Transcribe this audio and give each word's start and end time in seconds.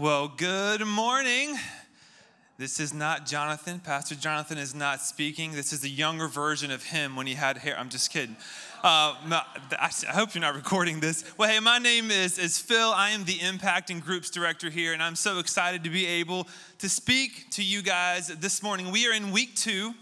Well, 0.00 0.28
good 0.34 0.86
morning. 0.86 1.58
This 2.56 2.80
is 2.80 2.94
not 2.94 3.26
Jonathan. 3.26 3.80
Pastor 3.80 4.14
Jonathan 4.14 4.56
is 4.56 4.74
not 4.74 5.02
speaking. 5.02 5.52
This 5.52 5.74
is 5.74 5.84
a 5.84 5.90
younger 5.90 6.26
version 6.26 6.70
of 6.70 6.82
him 6.84 7.16
when 7.16 7.26
he 7.26 7.34
had 7.34 7.58
hair. 7.58 7.78
I'm 7.78 7.90
just 7.90 8.10
kidding. 8.10 8.34
Uh, 8.82 9.14
I 9.22 9.90
hope 10.08 10.34
you're 10.34 10.40
not 10.40 10.54
recording 10.54 11.00
this. 11.00 11.22
Well, 11.36 11.50
hey, 11.50 11.60
my 11.60 11.76
name 11.76 12.10
is, 12.10 12.38
is 12.38 12.58
Phil. 12.58 12.90
I 12.90 13.10
am 13.10 13.26
the 13.26 13.42
Impact 13.42 13.90
and 13.90 14.02
Groups 14.02 14.30
Director 14.30 14.70
here, 14.70 14.94
and 14.94 15.02
I'm 15.02 15.16
so 15.16 15.38
excited 15.38 15.84
to 15.84 15.90
be 15.90 16.06
able 16.06 16.48
to 16.78 16.88
speak 16.88 17.50
to 17.50 17.62
you 17.62 17.82
guys 17.82 18.28
this 18.28 18.62
morning. 18.62 18.90
We 18.90 19.06
are 19.06 19.12
in 19.12 19.32
week 19.32 19.54
two 19.54 19.92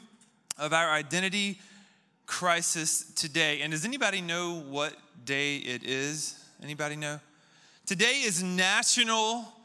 of 0.59 0.73
our 0.73 0.93
identity 0.93 1.59
crisis 2.27 3.03
today. 3.17 3.62
And 3.62 3.73
does 3.73 3.85
anybody 3.85 4.21
know 4.21 4.61
what 4.61 4.95
day 5.25 5.57
it 5.57 5.83
is? 5.83 6.39
Anybody 6.62 6.95
know? 6.95 7.19
Today 7.85 8.21
is 8.25 8.45
National 8.45 9.57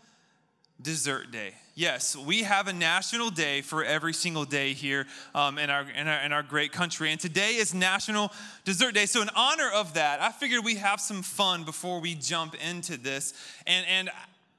Dessert 0.81 1.31
Day. 1.31 1.53
Yes, 1.75 2.15
we 2.15 2.43
have 2.43 2.67
a 2.67 2.73
national 2.73 3.29
day 3.29 3.61
for 3.61 3.83
every 3.83 4.13
single 4.13 4.45
day 4.45 4.73
here 4.73 5.07
um, 5.33 5.57
in, 5.57 5.69
our, 5.69 5.89
in, 5.89 6.07
our, 6.07 6.19
in 6.23 6.31
our 6.31 6.43
great 6.43 6.71
country. 6.71 7.11
And 7.11 7.19
today 7.19 7.55
is 7.55 7.73
National 7.73 8.31
Dessert 8.63 8.93
Day. 8.93 9.05
So, 9.05 9.21
in 9.21 9.29
honor 9.35 9.69
of 9.73 9.95
that, 9.95 10.21
I 10.21 10.31
figured 10.31 10.63
we 10.63 10.75
have 10.75 10.99
some 10.99 11.23
fun 11.23 11.63
before 11.63 11.99
we 11.99 12.15
jump 12.15 12.55
into 12.55 12.97
this. 12.97 13.33
And, 13.65 13.85
and 13.87 14.11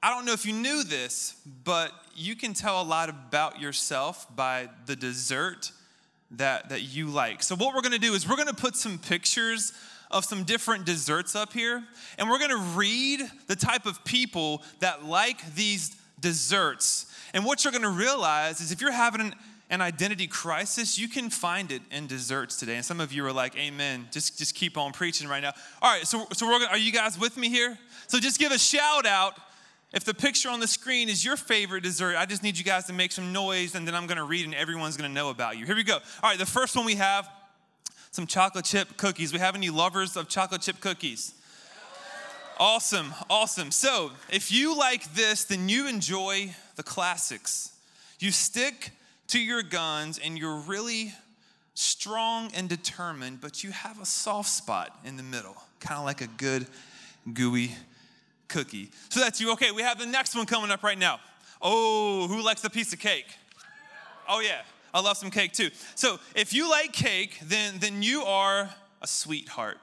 I 0.03 0.09
don't 0.09 0.25
know 0.25 0.33
if 0.33 0.45
you 0.45 0.53
knew 0.53 0.83
this, 0.83 1.35
but 1.63 1.91
you 2.15 2.35
can 2.35 2.53
tell 2.53 2.81
a 2.81 2.83
lot 2.83 3.09
about 3.09 3.61
yourself 3.61 4.27
by 4.35 4.69
the 4.85 4.95
dessert 4.95 5.71
that, 6.31 6.69
that 6.69 6.81
you 6.81 7.07
like. 7.07 7.43
So, 7.43 7.55
what 7.55 7.75
we're 7.75 7.81
gonna 7.81 7.97
do 7.97 8.13
is 8.13 8.27
we're 8.27 8.37
gonna 8.37 8.53
put 8.53 8.75
some 8.75 8.97
pictures 8.97 9.73
of 10.11 10.25
some 10.25 10.43
different 10.43 10.85
desserts 10.85 11.35
up 11.35 11.53
here, 11.53 11.83
and 12.17 12.29
we're 12.29 12.39
gonna 12.39 12.73
read 12.75 13.21
the 13.47 13.55
type 13.55 13.85
of 13.85 14.03
people 14.03 14.63
that 14.79 15.05
like 15.05 15.55
these 15.55 15.95
desserts. 16.25 17.05
And 17.35 17.45
what 17.45 17.63
you're 17.63 17.71
gonna 17.71 17.87
realize 17.87 18.59
is 18.59 18.71
if 18.71 18.81
you're 18.81 18.91
having 18.91 19.21
an, 19.21 19.35
an 19.69 19.79
identity 19.79 20.25
crisis, 20.25 20.97
you 20.97 21.07
can 21.07 21.29
find 21.29 21.71
it 21.71 21.83
in 21.91 22.07
desserts 22.07 22.57
today. 22.57 22.77
And 22.77 22.83
some 22.83 22.99
of 22.99 23.13
you 23.13 23.23
are 23.27 23.31
like, 23.31 23.55
Amen. 23.55 24.07
Just, 24.11 24.39
just 24.39 24.55
keep 24.55 24.75
on 24.75 24.91
preaching 24.91 25.27
right 25.27 25.41
now. 25.41 25.53
All 25.83 25.93
right, 25.93 26.07
so, 26.07 26.25
so 26.33 26.47
we're 26.47 26.59
gonna, 26.59 26.71
are 26.71 26.79
you 26.79 26.91
guys 26.91 27.19
with 27.19 27.37
me 27.37 27.49
here? 27.49 27.77
So 28.07 28.19
just 28.19 28.39
give 28.39 28.51
a 28.51 28.57
shout 28.57 29.05
out 29.05 29.37
if 29.93 30.03
the 30.03 30.15
picture 30.15 30.49
on 30.49 30.59
the 30.59 30.67
screen 30.67 31.09
is 31.09 31.23
your 31.23 31.37
favorite 31.37 31.83
dessert, 31.83 32.15
I 32.17 32.25
just 32.25 32.41
need 32.41 32.57
you 32.57 32.63
guys 32.63 32.85
to 32.85 32.93
make 32.93 33.11
some 33.11 33.31
noise 33.31 33.75
and 33.75 33.87
then 33.87 33.93
I'm 33.93 34.07
gonna 34.07 34.25
read 34.25 34.45
and 34.45 34.55
everyone's 34.55 34.97
gonna 34.97 35.13
know 35.13 35.29
about 35.29 35.59
you. 35.59 35.67
Here 35.67 35.75
we 35.75 35.83
go. 35.83 35.99
All 36.23 36.29
right, 36.31 36.39
the 36.39 36.45
first 36.45 36.75
one 36.75 36.85
we 36.85 36.95
have 36.95 37.29
some 38.09 38.25
chocolate 38.25 38.65
chip 38.65 38.97
cookies. 38.97 39.31
We 39.31 39.39
have 39.39 39.53
any 39.53 39.69
lovers 39.69 40.17
of 40.17 40.27
chocolate 40.27 40.61
chip 40.61 40.79
cookies? 40.79 41.35
Awesome, 42.57 43.13
awesome. 43.29 43.69
So, 43.69 44.11
if 44.31 44.49
you 44.49 44.77
like 44.77 45.13
this, 45.13 45.43
then 45.43 45.67
you 45.67 45.87
enjoy 45.89 46.55
the 46.77 46.83
classics. 46.83 47.73
You 48.19 48.31
stick 48.31 48.91
to 49.27 49.39
your 49.39 49.61
guns 49.61 50.17
and 50.23 50.37
you're 50.37 50.59
really 50.59 51.13
strong 51.73 52.51
and 52.55 52.69
determined, 52.69 53.41
but 53.41 53.61
you 53.63 53.71
have 53.71 54.01
a 54.01 54.05
soft 54.05 54.49
spot 54.49 54.97
in 55.03 55.17
the 55.17 55.23
middle, 55.23 55.57
kind 55.81 55.99
of 55.99 56.05
like 56.05 56.21
a 56.21 56.27
good, 56.27 56.65
gooey 57.33 57.71
cookie. 58.47 58.89
So 59.09 59.19
that's 59.19 59.41
you. 59.41 59.51
Okay, 59.53 59.71
we 59.71 59.81
have 59.81 59.99
the 59.99 60.05
next 60.05 60.33
one 60.33 60.45
coming 60.45 60.71
up 60.71 60.81
right 60.81 60.97
now. 60.97 61.19
Oh, 61.61 62.27
who 62.29 62.41
likes 62.41 62.63
a 62.63 62.69
piece 62.69 62.93
of 62.93 62.99
cake? 62.99 63.27
Oh, 64.29 64.39
yeah. 64.39 64.61
I 64.93 65.01
love 65.01 65.17
some 65.17 65.29
cake 65.29 65.51
too. 65.51 65.71
So 65.95 66.19
if 66.35 66.53
you 66.53 66.69
like 66.69 66.93
cake, 66.93 67.37
then, 67.43 67.79
then 67.79 68.01
you 68.01 68.21
are 68.21 68.69
a 69.01 69.07
sweetheart 69.07 69.77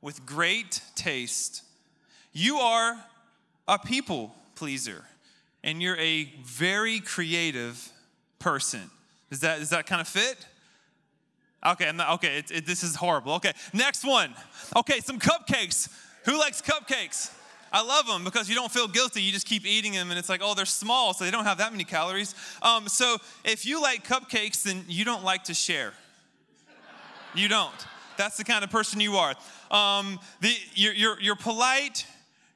with 0.00 0.26
great 0.26 0.80
taste. 0.96 1.62
You 2.32 2.58
are 2.58 2.96
a 3.68 3.78
people 3.78 4.34
pleaser, 4.54 5.04
and 5.62 5.82
you're 5.82 5.98
a 5.98 6.24
very 6.44 7.00
creative 7.00 7.90
person. 8.38 8.90
Does 9.30 9.40
that, 9.40 9.58
does 9.58 9.70
that 9.70 9.86
kind 9.86 10.00
of 10.00 10.08
fit? 10.08 10.46
Okay, 11.64 11.88
I'm 11.88 11.96
not, 11.96 12.14
okay, 12.14 12.38
it, 12.38 12.50
it, 12.50 12.66
this 12.66 12.82
is 12.82 12.96
horrible. 12.96 13.34
Okay, 13.34 13.52
next 13.72 14.04
one. 14.04 14.34
Okay, 14.76 15.00
some 15.00 15.18
cupcakes. 15.18 15.88
Who 16.24 16.38
likes 16.38 16.60
cupcakes? 16.60 17.32
I 17.72 17.82
love 17.82 18.06
them 18.06 18.24
because 18.24 18.48
you 18.48 18.54
don't 18.54 18.70
feel 18.70 18.86
guilty. 18.86 19.22
You 19.22 19.32
just 19.32 19.46
keep 19.46 19.64
eating 19.64 19.92
them, 19.92 20.10
and 20.10 20.18
it's 20.18 20.28
like, 20.28 20.40
oh, 20.42 20.54
they're 20.54 20.66
small, 20.66 21.14
so 21.14 21.24
they 21.24 21.30
don't 21.30 21.44
have 21.44 21.58
that 21.58 21.72
many 21.72 21.84
calories. 21.84 22.34
Um, 22.60 22.88
so 22.88 23.16
if 23.44 23.64
you 23.64 23.80
like 23.80 24.06
cupcakes, 24.06 24.62
then 24.62 24.84
you 24.88 25.04
don't 25.04 25.24
like 25.24 25.44
to 25.44 25.54
share. 25.54 25.94
You 27.34 27.48
don't. 27.48 27.72
That's 28.18 28.36
the 28.36 28.44
kind 28.44 28.62
of 28.62 28.70
person 28.70 29.00
you 29.00 29.14
are. 29.14 29.34
Um, 29.70 30.20
the, 30.40 30.52
you're, 30.74 30.92
you're, 30.92 31.20
you're, 31.20 31.36
polite, 31.36 32.06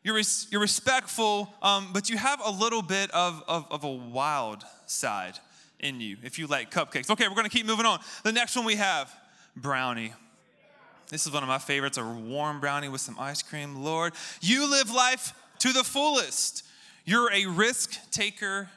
you're, 0.06 0.14
res, 0.14 0.46
you're 0.52 0.60
respectful, 0.60 1.52
um, 1.62 1.88
but 1.92 2.08
you 2.08 2.16
have 2.16 2.40
a 2.40 2.50
little 2.50 2.80
bit 2.80 3.10
of, 3.10 3.42
of, 3.48 3.66
of 3.72 3.82
a 3.82 3.90
wild 3.90 4.62
side 4.86 5.34
in 5.80 6.00
you 6.00 6.16
if 6.22 6.38
you 6.38 6.46
like 6.46 6.70
cupcakes. 6.70 7.10
Okay, 7.10 7.26
we're 7.26 7.34
gonna 7.34 7.48
keep 7.48 7.66
moving 7.66 7.86
on. 7.86 7.98
The 8.22 8.30
next 8.30 8.54
one 8.54 8.64
we 8.64 8.76
have 8.76 9.12
brownie. 9.56 10.12
This 11.08 11.26
is 11.26 11.32
one 11.32 11.42
of 11.42 11.48
my 11.48 11.58
favorites 11.58 11.98
a 11.98 12.04
warm 12.04 12.60
brownie 12.60 12.88
with 12.88 13.00
some 13.00 13.16
ice 13.18 13.42
cream. 13.42 13.82
Lord, 13.82 14.12
you 14.40 14.70
live 14.70 14.92
life 14.92 15.34
to 15.58 15.72
the 15.72 15.82
fullest. 15.82 16.62
You're 17.04 17.32
a 17.32 17.46
risk 17.46 17.98
taker 18.12 18.70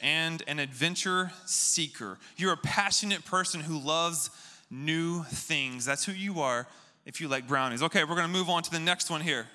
and 0.00 0.40
an 0.46 0.60
adventure 0.60 1.32
seeker. 1.46 2.16
You're 2.36 2.52
a 2.52 2.56
passionate 2.56 3.24
person 3.24 3.60
who 3.60 3.76
loves 3.76 4.30
new 4.70 5.24
things. 5.24 5.84
That's 5.84 6.04
who 6.04 6.12
you 6.12 6.38
are 6.42 6.68
if 7.06 7.20
you 7.20 7.26
like 7.26 7.48
brownies. 7.48 7.82
Okay, 7.82 8.04
we're 8.04 8.14
gonna 8.14 8.28
move 8.28 8.48
on 8.48 8.62
to 8.62 8.70
the 8.70 8.78
next 8.78 9.10
one 9.10 9.20
here. 9.20 9.48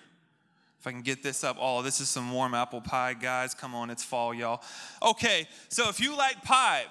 If 0.86 0.90
I 0.90 0.92
can 0.92 1.02
get 1.02 1.24
this 1.24 1.44
up. 1.44 1.58
Oh, 1.60 1.82
this 1.82 2.00
is 2.00 2.10
some 2.10 2.32
warm 2.32 2.54
apple 2.54 2.80
pie, 2.80 3.16
guys. 3.16 3.56
Come 3.56 3.74
on, 3.74 3.90
it's 3.90 4.04
fall, 4.04 4.36
y'all. 4.36 4.62
Okay, 5.02 5.48
so 5.68 5.90
if 5.90 6.00
you 6.00 6.16
like 6.16 6.44
pie, 6.44 6.84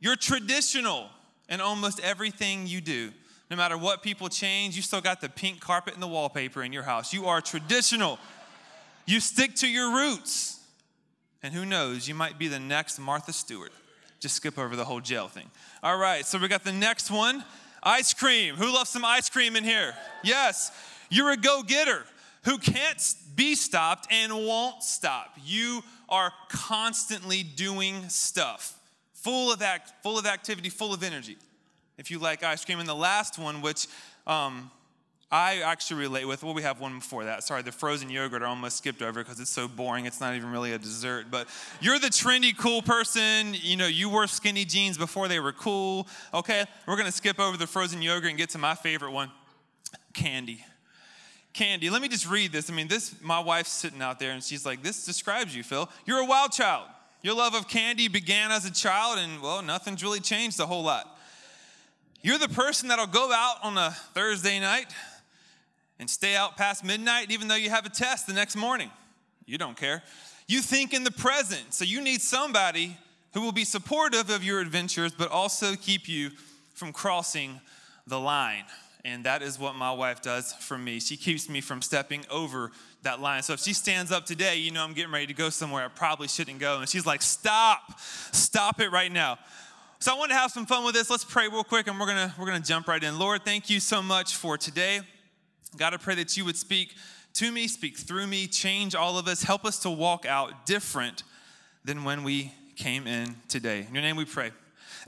you're 0.00 0.16
traditional 0.16 1.08
in 1.48 1.62
almost 1.62 1.98
everything 2.00 2.66
you 2.66 2.82
do. 2.82 3.10
No 3.50 3.56
matter 3.56 3.78
what 3.78 4.02
people 4.02 4.28
change, 4.28 4.76
you 4.76 4.82
still 4.82 5.00
got 5.00 5.22
the 5.22 5.30
pink 5.30 5.60
carpet 5.60 5.94
and 5.94 6.02
the 6.02 6.06
wallpaper 6.06 6.62
in 6.62 6.74
your 6.74 6.82
house. 6.82 7.14
You 7.14 7.24
are 7.24 7.40
traditional. 7.40 8.18
You 9.06 9.18
stick 9.18 9.54
to 9.54 9.66
your 9.66 9.94
roots. 9.94 10.60
And 11.42 11.54
who 11.54 11.64
knows, 11.64 12.06
you 12.06 12.14
might 12.14 12.38
be 12.38 12.48
the 12.48 12.60
next 12.60 12.98
Martha 12.98 13.32
Stewart. 13.32 13.72
Just 14.20 14.36
skip 14.36 14.58
over 14.58 14.76
the 14.76 14.84
whole 14.84 15.00
jail 15.00 15.26
thing. 15.26 15.50
All 15.82 15.96
right, 15.96 16.26
so 16.26 16.36
we 16.36 16.48
got 16.48 16.64
the 16.64 16.72
next 16.72 17.10
one 17.10 17.42
ice 17.82 18.12
cream. 18.12 18.56
Who 18.56 18.70
loves 18.74 18.90
some 18.90 19.06
ice 19.06 19.30
cream 19.30 19.56
in 19.56 19.64
here? 19.64 19.94
Yes. 20.22 20.70
You're 21.08 21.30
a 21.30 21.36
go 21.38 21.62
getter 21.62 22.04
who 22.48 22.56
can't 22.56 23.14
be 23.36 23.54
stopped 23.54 24.10
and 24.10 24.32
won't 24.32 24.82
stop. 24.82 25.36
You 25.44 25.82
are 26.08 26.32
constantly 26.48 27.42
doing 27.42 28.08
stuff, 28.08 28.78
full 29.12 29.52
of, 29.52 29.60
act, 29.60 29.92
full 30.02 30.18
of 30.18 30.24
activity, 30.24 30.70
full 30.70 30.94
of 30.94 31.02
energy 31.02 31.36
if 31.98 32.10
you 32.10 32.18
like 32.18 32.42
ice 32.42 32.64
cream. 32.64 32.80
And 32.80 32.88
the 32.88 32.94
last 32.94 33.38
one, 33.38 33.60
which 33.60 33.86
um, 34.26 34.70
I 35.30 35.60
actually 35.60 36.00
relate 36.00 36.24
with, 36.24 36.42
well, 36.42 36.54
we 36.54 36.62
have 36.62 36.80
one 36.80 37.00
before 37.00 37.24
that. 37.24 37.44
Sorry, 37.44 37.60
the 37.60 37.70
frozen 37.70 38.08
yogurt 38.08 38.40
I 38.40 38.46
almost 38.46 38.78
skipped 38.78 39.02
over 39.02 39.22
because 39.22 39.40
it's 39.40 39.50
so 39.50 39.68
boring. 39.68 40.06
It's 40.06 40.20
not 40.20 40.34
even 40.34 40.50
really 40.50 40.72
a 40.72 40.78
dessert. 40.78 41.26
But 41.30 41.48
you're 41.82 41.98
the 41.98 42.08
trendy, 42.08 42.56
cool 42.56 42.80
person. 42.80 43.54
You 43.60 43.76
know, 43.76 43.86
you 43.86 44.08
wore 44.08 44.26
skinny 44.26 44.64
jeans 44.64 44.96
before 44.96 45.28
they 45.28 45.38
were 45.38 45.52
cool. 45.52 46.08
Okay, 46.32 46.64
we're 46.86 46.96
going 46.96 47.04
to 47.04 47.12
skip 47.12 47.38
over 47.38 47.58
the 47.58 47.66
frozen 47.66 48.00
yogurt 48.00 48.30
and 48.30 48.38
get 48.38 48.48
to 48.50 48.58
my 48.58 48.74
favorite 48.74 49.10
one 49.10 49.30
candy. 50.14 50.64
Candy. 51.52 51.90
Let 51.90 52.02
me 52.02 52.08
just 52.08 52.28
read 52.28 52.52
this. 52.52 52.70
I 52.70 52.74
mean, 52.74 52.88
this, 52.88 53.14
my 53.20 53.40
wife's 53.40 53.72
sitting 53.72 54.02
out 54.02 54.18
there 54.18 54.32
and 54.32 54.42
she's 54.42 54.64
like, 54.64 54.82
This 54.82 55.04
describes 55.04 55.56
you, 55.56 55.62
Phil. 55.62 55.88
You're 56.06 56.20
a 56.20 56.26
wild 56.26 56.52
child. 56.52 56.88
Your 57.22 57.34
love 57.34 57.54
of 57.54 57.66
candy 57.66 58.06
began 58.06 58.52
as 58.52 58.64
a 58.64 58.70
child, 58.70 59.18
and 59.18 59.42
well, 59.42 59.60
nothing's 59.60 60.04
really 60.04 60.20
changed 60.20 60.60
a 60.60 60.66
whole 60.66 60.84
lot. 60.84 61.18
You're 62.22 62.38
the 62.38 62.48
person 62.48 62.88
that'll 62.88 63.06
go 63.06 63.32
out 63.32 63.56
on 63.62 63.76
a 63.76 63.90
Thursday 64.14 64.60
night 64.60 64.92
and 65.98 66.08
stay 66.08 66.36
out 66.36 66.56
past 66.56 66.84
midnight, 66.84 67.30
even 67.30 67.48
though 67.48 67.56
you 67.56 67.70
have 67.70 67.86
a 67.86 67.90
test 67.90 68.26
the 68.26 68.32
next 68.32 68.54
morning. 68.54 68.90
You 69.46 69.58
don't 69.58 69.76
care. 69.76 70.04
You 70.46 70.60
think 70.60 70.94
in 70.94 71.04
the 71.04 71.10
present, 71.10 71.74
so 71.74 71.84
you 71.84 72.00
need 72.00 72.22
somebody 72.22 72.96
who 73.34 73.40
will 73.40 73.52
be 73.52 73.64
supportive 73.64 74.30
of 74.30 74.44
your 74.44 74.60
adventures, 74.60 75.12
but 75.12 75.30
also 75.30 75.74
keep 75.74 76.08
you 76.08 76.30
from 76.74 76.92
crossing 76.92 77.60
the 78.06 78.18
line. 78.18 78.64
And 79.04 79.24
that 79.24 79.42
is 79.42 79.58
what 79.58 79.74
my 79.74 79.92
wife 79.92 80.22
does 80.22 80.52
for 80.54 80.76
me. 80.76 81.00
She 81.00 81.16
keeps 81.16 81.48
me 81.48 81.60
from 81.60 81.82
stepping 81.82 82.24
over 82.30 82.72
that 83.02 83.20
line. 83.20 83.42
So 83.42 83.52
if 83.52 83.60
she 83.60 83.72
stands 83.72 84.10
up 84.10 84.26
today, 84.26 84.56
you 84.56 84.70
know 84.70 84.82
I'm 84.82 84.92
getting 84.92 85.12
ready 85.12 85.26
to 85.28 85.34
go 85.34 85.50
somewhere 85.50 85.84
I 85.84 85.88
probably 85.88 86.28
shouldn't 86.28 86.58
go. 86.58 86.80
And 86.80 86.88
she's 86.88 87.06
like, 87.06 87.22
stop, 87.22 87.98
stop 88.32 88.80
it 88.80 88.90
right 88.90 89.10
now. 89.10 89.38
So 90.00 90.14
I 90.14 90.18
want 90.18 90.30
to 90.30 90.36
have 90.36 90.50
some 90.50 90.66
fun 90.66 90.84
with 90.84 90.94
this. 90.94 91.10
Let's 91.10 91.24
pray 91.24 91.48
real 91.48 91.64
quick 91.64 91.86
and 91.88 91.98
we're 91.98 92.06
to 92.06 92.34
we're 92.38 92.50
to 92.52 92.60
jump 92.60 92.86
right 92.86 93.02
in. 93.02 93.18
Lord, 93.18 93.44
thank 93.44 93.68
you 93.68 93.80
so 93.80 94.02
much 94.02 94.36
for 94.36 94.56
today. 94.56 95.00
God, 95.76 95.94
I 95.94 95.96
pray 95.96 96.14
that 96.16 96.36
you 96.36 96.44
would 96.44 96.56
speak 96.56 96.94
to 97.34 97.52
me, 97.52 97.68
speak 97.68 97.96
through 97.96 98.26
me, 98.26 98.46
change 98.46 98.94
all 98.94 99.18
of 99.18 99.28
us, 99.28 99.42
help 99.42 99.64
us 99.64 99.80
to 99.80 99.90
walk 99.90 100.24
out 100.26 100.66
different 100.66 101.22
than 101.84 102.04
when 102.04 102.24
we 102.24 102.52
came 102.76 103.06
in 103.06 103.36
today. 103.48 103.86
In 103.88 103.94
your 103.94 104.02
name 104.02 104.16
we 104.16 104.24
pray. 104.24 104.52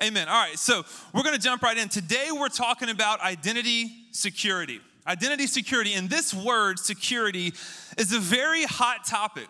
Amen. 0.03 0.29
All 0.29 0.35
right, 0.35 0.59
so 0.59 0.83
we're 1.13 1.23
going 1.23 1.35
to 1.35 1.41
jump 1.41 1.63
right 1.63 1.77
in. 1.77 1.91
Today 1.91 2.29
we're 2.33 2.49
talking 2.49 2.89
about 2.89 3.21
identity 3.21 3.91
security. 4.13 4.81
Identity 5.07 5.47
security, 5.47 5.93
and 5.93 6.09
this 6.09 6.33
word, 6.33 6.79
security, 6.79 7.53
is 7.99 8.13
a 8.13 8.19
very 8.19 8.65
hot 8.65 9.05
topic 9.07 9.49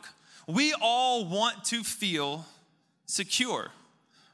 we 0.51 0.75
all 0.81 1.25
want 1.25 1.65
to 1.67 1.85
feel 1.85 2.45
secure. 3.07 3.71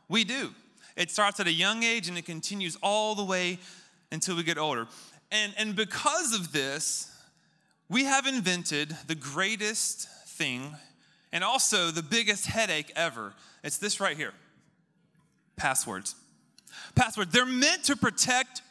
We 0.09 0.25
do. 0.25 0.55
It 0.97 1.11
starts 1.11 1.41
at 1.41 1.47
a 1.47 1.53
young 1.53 1.83
age 1.83 2.09
and 2.09 2.17
it 2.17 2.25
continues 2.25 2.77
all 2.83 3.15
the 3.15 3.25
way 3.25 3.59
until 4.11 4.37
we 4.37 4.43
get 4.43 4.57
older. 4.57 4.87
And, 5.31 5.53
and 5.59 5.77
because 5.77 6.35
of 6.35 6.53
this, 6.53 7.13
we 7.89 8.05
have 8.05 8.27
invented 8.27 8.97
the 9.07 9.15
greatest 9.15 10.09
thing 10.27 10.75
and 11.33 11.45
also 11.45 11.91
the 11.91 12.03
biggest 12.03 12.47
headache 12.47 12.93
ever. 12.97 13.35
It's 13.63 13.79
this 13.79 14.01
right 14.01 14.17
here 14.17 14.33
passwords. 15.57 16.15
Passwords. 16.95 17.33
They're 17.33 17.47
meant 17.47 17.85
to 17.85 17.97
protect 17.97 18.63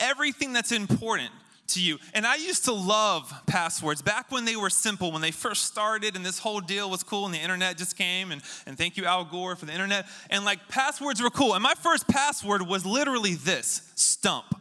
everything 0.00 0.52
that's 0.52 0.72
important 0.72 1.30
to 1.68 1.82
you. 1.82 1.98
And 2.12 2.26
I 2.26 2.36
used 2.36 2.64
to 2.64 2.72
love 2.72 3.32
passwords 3.46 4.02
back 4.02 4.30
when 4.30 4.44
they 4.44 4.56
were 4.56 4.70
simple, 4.70 5.12
when 5.12 5.22
they 5.22 5.30
first 5.30 5.64
started 5.64 6.16
and 6.16 6.24
this 6.24 6.38
whole 6.38 6.60
deal 6.60 6.90
was 6.90 7.02
cool 7.02 7.24
and 7.24 7.34
the 7.34 7.38
internet 7.38 7.78
just 7.78 7.96
came. 7.96 8.32
And, 8.32 8.42
and 8.66 8.76
thank 8.76 8.96
you, 8.96 9.04
Al 9.04 9.24
Gore, 9.24 9.56
for 9.56 9.66
the 9.66 9.72
internet. 9.72 10.06
And 10.30 10.44
like 10.44 10.68
passwords 10.68 11.22
were 11.22 11.30
cool. 11.30 11.54
And 11.54 11.62
my 11.62 11.74
first 11.74 12.06
password 12.06 12.62
was 12.62 12.84
literally 12.84 13.34
this 13.34 13.90
Stump. 13.94 14.60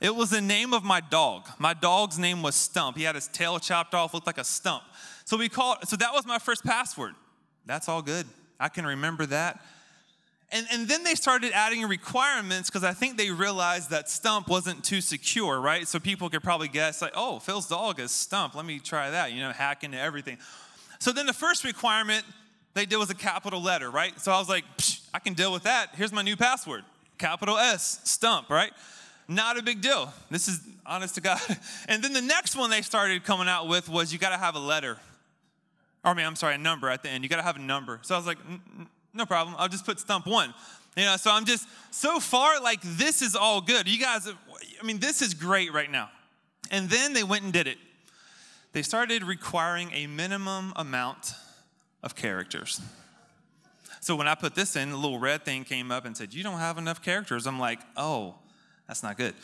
It 0.00 0.14
was 0.14 0.30
the 0.30 0.40
name 0.40 0.72
of 0.72 0.84
my 0.84 1.00
dog. 1.00 1.48
My 1.58 1.74
dog's 1.74 2.18
name 2.18 2.42
was 2.42 2.54
Stump. 2.54 2.96
He 2.96 3.02
had 3.02 3.16
his 3.16 3.26
tail 3.26 3.58
chopped 3.58 3.94
off, 3.94 4.14
looked 4.14 4.28
like 4.28 4.38
a 4.38 4.44
stump. 4.44 4.84
So 5.24 5.36
we 5.36 5.48
called, 5.48 5.88
so 5.88 5.96
that 5.96 6.12
was 6.12 6.24
my 6.24 6.38
first 6.38 6.64
password. 6.64 7.14
That's 7.66 7.88
all 7.88 8.00
good. 8.00 8.26
I 8.60 8.68
can 8.68 8.86
remember 8.86 9.26
that. 9.26 9.60
And, 10.50 10.66
and 10.72 10.88
then 10.88 11.04
they 11.04 11.14
started 11.14 11.52
adding 11.52 11.82
requirements 11.82 12.70
because 12.70 12.82
I 12.82 12.92
think 12.92 13.18
they 13.18 13.30
realized 13.30 13.90
that 13.90 14.08
Stump 14.08 14.48
wasn't 14.48 14.82
too 14.82 15.02
secure, 15.02 15.60
right? 15.60 15.86
So 15.86 15.98
people 15.98 16.30
could 16.30 16.42
probably 16.42 16.68
guess, 16.68 17.02
like, 17.02 17.12
oh, 17.14 17.38
Phil's 17.38 17.68
dog 17.68 18.00
is 18.00 18.10
Stump. 18.10 18.54
Let 18.54 18.64
me 18.64 18.78
try 18.78 19.10
that, 19.10 19.32
you 19.32 19.42
know, 19.42 19.52
hack 19.52 19.84
into 19.84 19.98
everything. 19.98 20.38
So 21.00 21.12
then 21.12 21.26
the 21.26 21.34
first 21.34 21.64
requirement 21.64 22.24
they 22.74 22.86
did 22.86 22.96
was 22.96 23.10
a 23.10 23.14
capital 23.14 23.62
letter, 23.62 23.90
right? 23.90 24.18
So 24.20 24.32
I 24.32 24.38
was 24.38 24.48
like, 24.48 24.64
I 25.12 25.18
can 25.18 25.34
deal 25.34 25.52
with 25.52 25.64
that. 25.64 25.90
Here's 25.94 26.12
my 26.12 26.22
new 26.22 26.36
password 26.36 26.84
capital 27.18 27.58
S, 27.58 28.00
Stump, 28.04 28.48
right? 28.48 28.72
Not 29.26 29.58
a 29.58 29.62
big 29.62 29.82
deal. 29.82 30.12
This 30.30 30.48
is 30.48 30.60
honest 30.86 31.16
to 31.16 31.20
God. 31.20 31.40
And 31.88 32.02
then 32.02 32.12
the 32.12 32.22
next 32.22 32.56
one 32.56 32.70
they 32.70 32.82
started 32.82 33.24
coming 33.24 33.48
out 33.48 33.68
with 33.68 33.88
was 33.88 34.12
you 34.12 34.18
got 34.18 34.30
to 34.30 34.38
have 34.38 34.54
a 34.54 34.60
letter. 34.60 34.98
Or 36.04 36.12
I 36.12 36.14
mean, 36.14 36.24
I'm 36.24 36.36
sorry, 36.36 36.54
a 36.54 36.58
number 36.58 36.88
at 36.88 37.02
the 37.02 37.10
end. 37.10 37.24
You 37.24 37.28
got 37.28 37.36
to 37.36 37.42
have 37.42 37.56
a 37.56 37.60
number. 37.60 37.98
So 38.02 38.14
I 38.14 38.18
was 38.18 38.26
like, 38.26 38.38
no 39.18 39.26
problem. 39.26 39.54
I'll 39.58 39.68
just 39.68 39.84
put 39.84 40.00
stump 40.00 40.26
one. 40.26 40.54
You 40.96 41.04
know, 41.04 41.16
so 41.16 41.30
I'm 41.30 41.44
just 41.44 41.68
so 41.90 42.18
far 42.18 42.60
like 42.60 42.80
this 42.82 43.22
is 43.22 43.36
all 43.36 43.60
good. 43.60 43.88
You 43.88 44.00
guys, 44.00 44.28
I 44.28 44.84
mean, 44.84 44.98
this 44.98 45.22
is 45.22 45.34
great 45.34 45.72
right 45.72 45.90
now. 45.90 46.10
And 46.70 46.88
then 46.88 47.12
they 47.12 47.22
went 47.22 47.44
and 47.44 47.52
did 47.52 47.66
it. 47.66 47.78
They 48.72 48.82
started 48.82 49.22
requiring 49.22 49.90
a 49.92 50.06
minimum 50.06 50.72
amount 50.76 51.34
of 52.02 52.14
characters. 52.14 52.80
So 54.00 54.16
when 54.16 54.28
I 54.28 54.34
put 54.34 54.54
this 54.54 54.76
in, 54.76 54.90
the 54.90 54.96
little 54.96 55.18
red 55.18 55.44
thing 55.44 55.64
came 55.64 55.90
up 55.90 56.04
and 56.04 56.16
said, 56.16 56.32
You 56.34 56.42
don't 56.42 56.58
have 56.58 56.78
enough 56.78 57.02
characters. 57.02 57.46
I'm 57.46 57.58
like, 57.58 57.80
Oh, 57.96 58.36
that's 58.86 59.02
not 59.02 59.16
good. 59.16 59.34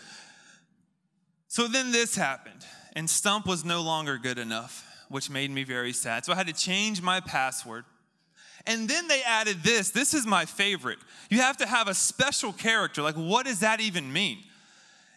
So 1.49 1.69
then 1.69 1.93
this 1.93 2.17
happened, 2.17 2.67
and 2.95 3.09
Stump 3.09 3.47
was 3.47 3.65
no 3.65 3.83
longer 3.83 4.19
good 4.19 4.39
enough, 4.39 4.85
which 5.09 5.31
made 5.31 5.51
me 5.51 5.63
very 5.63 5.93
sad. 5.93 6.25
So 6.25 6.33
I 6.33 6.37
had 6.37 6.49
to 6.49 6.53
change 6.53 7.01
my 7.01 7.21
password. 7.21 7.85
And 8.67 8.89
then 8.89 9.09
they 9.09 9.23
added 9.23 9.63
this. 9.63 9.91
This 9.91 10.15
is 10.15 10.27
my 10.27 10.47
favorite. 10.47 10.99
You 11.29 11.39
have 11.39 11.59
to 11.59 11.67
have 11.67 11.89
a 11.89 11.95
special 11.95 12.53
character. 12.53 13.03
Like, 13.03 13.17
what 13.17 13.47
does 13.47 13.61
that 13.61 13.81
even 13.81 14.13
mean? 14.13 14.39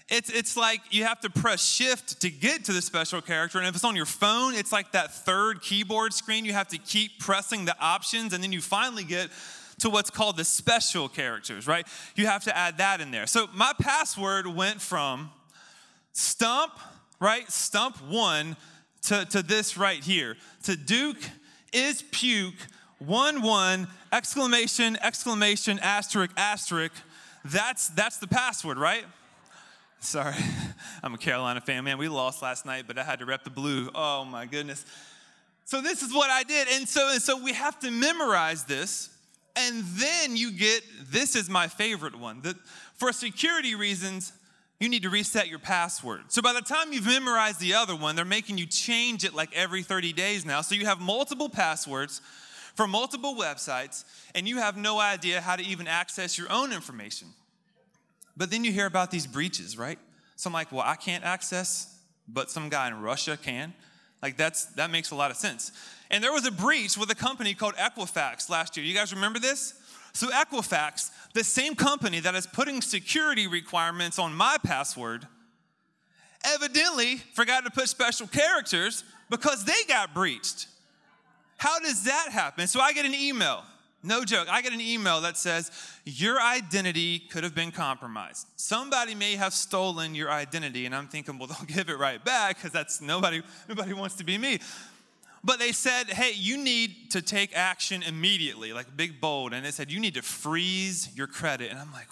It's, 0.09 0.29
it's 0.29 0.55
like 0.55 0.81
you 0.91 1.03
have 1.03 1.19
to 1.21 1.29
press 1.29 1.65
shift 1.65 2.21
to 2.21 2.29
get 2.29 2.65
to 2.65 2.73
the 2.73 2.81
special 2.81 3.21
character. 3.21 3.57
And 3.57 3.67
if 3.67 3.75
it's 3.75 3.83
on 3.83 3.95
your 3.95 4.05
phone, 4.05 4.53
it's 4.53 4.71
like 4.71 4.93
that 4.93 5.13
third 5.13 5.61
keyboard 5.61 6.13
screen. 6.13 6.45
You 6.45 6.53
have 6.53 6.69
to 6.69 6.77
keep 6.77 7.19
pressing 7.19 7.65
the 7.65 7.75
options, 7.79 8.33
and 8.33 8.41
then 8.41 8.53
you 8.53 8.61
finally 8.61 9.03
get 9.03 9.29
to 9.79 9.89
what's 9.89 10.09
called 10.09 10.37
the 10.37 10.45
special 10.45 11.07
characters, 11.07 11.67
right? 11.67 11.85
You 12.15 12.25
have 12.25 12.43
to 12.45 12.57
add 12.57 12.77
that 12.79 13.01
in 13.01 13.11
there. 13.11 13.27
So 13.27 13.47
my 13.53 13.73
password 13.79 14.47
went 14.47 14.81
from 14.81 15.29
stump, 16.13 16.73
right? 17.19 17.49
Stump 17.51 17.97
one 18.07 18.55
to, 19.03 19.25
to 19.25 19.43
this 19.43 19.77
right 19.77 20.03
here, 20.03 20.35
to 20.63 20.75
Duke 20.75 21.17
is 21.73 22.01
puke 22.11 22.55
one 22.99 23.41
one 23.41 23.87
exclamation 24.11 24.97
exclamation 25.01 25.79
asterisk 25.79 26.31
asterisk. 26.37 26.93
That's 27.45 27.89
that's 27.89 28.17
the 28.17 28.27
password 28.27 28.77
right? 28.77 29.05
Sorry 29.99 30.35
i'm 31.03 31.13
a 31.13 31.17
carolina 31.17 31.61
fan 31.61 31.83
man. 31.83 31.97
We 31.97 32.07
lost 32.07 32.41
last 32.41 32.65
night 32.65 32.85
but 32.87 32.97
i 32.97 33.03
had 33.03 33.19
to 33.19 33.25
rep 33.25 33.43
the 33.43 33.49
blue. 33.49 33.89
Oh 33.93 34.25
my 34.25 34.45
goodness. 34.45 34.85
So 35.65 35.81
this 35.81 36.01
is 36.01 36.13
what 36.13 36.29
i 36.29 36.43
did 36.43 36.67
and 36.69 36.87
so 36.87 37.09
and 37.11 37.21
so 37.21 37.41
we 37.41 37.53
have 37.53 37.79
to 37.81 37.91
memorize 37.91 38.63
this 38.65 39.09
and 39.55 39.83
then 39.83 40.37
you 40.37 40.51
get 40.51 40.83
this 41.09 41.35
is 41.35 41.49
my 41.49 41.67
favorite 41.67 42.17
one. 42.17 42.41
That 42.41 42.55
for 42.95 43.11
security 43.11 43.75
reasons 43.75 44.33
you 44.79 44.89
need 44.89 45.03
to 45.03 45.09
reset 45.09 45.47
your 45.47 45.59
password. 45.59 46.21
So 46.27 46.41
by 46.41 46.53
the 46.53 46.61
time 46.61 46.93
you've 46.93 47.07
memorized 47.07 47.59
the 47.59 47.73
other 47.73 47.95
one, 47.95 48.15
they're 48.15 48.25
making 48.25 48.59
you 48.59 48.67
change 48.67 49.23
it 49.23 49.33
like 49.33 49.49
every 49.55 49.81
30 49.81 50.13
days 50.13 50.45
now. 50.45 50.61
So 50.61 50.75
you 50.75 50.85
have 50.85 50.99
multiple 50.99 51.49
passwords 51.49 52.21
for 52.77 52.87
multiple 52.87 53.35
websites, 53.35 54.05
and 54.35 54.47
you 54.47 54.59
have 54.59 54.77
no 54.77 54.99
idea 54.99 55.41
how 55.41 55.55
to 55.55 55.63
even 55.63 55.87
access 55.87 56.37
your 56.37 56.49
own 56.51 56.71
information. 56.71 57.27
But 58.37 58.51
then 58.51 58.63
you 58.63 58.71
hear 58.71 58.85
about 58.85 59.09
these 59.09 59.25
breaches, 59.25 59.77
right? 59.77 59.97
So 60.35 60.47
I'm 60.49 60.53
like, 60.53 60.71
well, 60.71 60.83
I 60.85 60.95
can't 60.95 61.23
access, 61.23 61.99
but 62.27 62.51
some 62.51 62.69
guy 62.69 62.87
in 62.87 63.01
Russia 63.01 63.35
can. 63.35 63.73
Like 64.21 64.37
that's 64.37 64.65
that 64.75 64.91
makes 64.91 65.09
a 65.09 65.15
lot 65.15 65.31
of 65.31 65.37
sense. 65.37 65.71
And 66.11 66.23
there 66.23 66.31
was 66.31 66.45
a 66.45 66.51
breach 66.51 66.97
with 66.97 67.09
a 67.09 67.15
company 67.15 67.55
called 67.55 67.75
Equifax 67.75 68.49
last 68.49 68.77
year. 68.77 68.85
You 68.85 68.93
guys 68.93 69.13
remember 69.13 69.39
this? 69.39 69.73
So 70.13 70.27
Equifax, 70.27 71.09
the 71.33 71.43
same 71.43 71.75
company 71.75 72.19
that 72.19 72.35
is 72.35 72.45
putting 72.45 72.81
security 72.81 73.47
requirements 73.47 74.19
on 74.19 74.33
my 74.33 74.57
password, 74.63 75.27
evidently 76.43 77.17
forgot 77.33 77.65
to 77.65 77.71
put 77.71 77.89
special 77.89 78.27
characters 78.27 79.03
because 79.29 79.65
they 79.65 79.83
got 79.87 80.13
breached. 80.13 80.67
How 81.57 81.79
does 81.79 82.03
that 82.03 82.29
happen? 82.31 82.67
So 82.67 82.79
I 82.79 82.93
get 82.93 83.05
an 83.05 83.13
email. 83.15 83.63
No 84.03 84.23
joke. 84.23 84.47
I 84.49 84.61
get 84.61 84.73
an 84.73 84.81
email 84.81 85.21
that 85.21 85.37
says, 85.37 85.71
Your 86.05 86.39
identity 86.39 87.19
could 87.19 87.43
have 87.43 87.55
been 87.55 87.71
compromised. 87.71 88.47
Somebody 88.55 89.15
may 89.15 89.35
have 89.35 89.53
stolen 89.53 90.15
your 90.15 90.31
identity. 90.31 90.85
And 90.85 90.95
I'm 90.95 91.07
thinking, 91.07 91.37
Well, 91.37 91.47
they'll 91.67 91.75
give 91.75 91.89
it 91.89 91.97
right 91.97 92.23
back 92.23 92.57
because 92.57 92.71
that's 92.71 93.01
nobody, 93.01 93.41
nobody 93.67 93.93
wants 93.93 94.15
to 94.15 94.23
be 94.23 94.37
me. 94.37 94.59
But 95.43 95.59
they 95.59 95.71
said, 95.71 96.05
Hey, 96.05 96.31
you 96.35 96.57
need 96.57 97.11
to 97.11 97.21
take 97.21 97.55
action 97.55 98.03
immediately, 98.03 98.71
like 98.71 98.95
big 98.95 99.19
bold. 99.19 99.53
And 99.53 99.65
it 99.65 99.73
said, 99.73 99.91
You 99.91 99.99
need 99.99 100.13
to 100.13 100.21
freeze 100.21 101.09
your 101.15 101.27
credit. 101.27 101.71
And 101.71 101.79
I'm 101.79 101.91
like? 101.91 102.07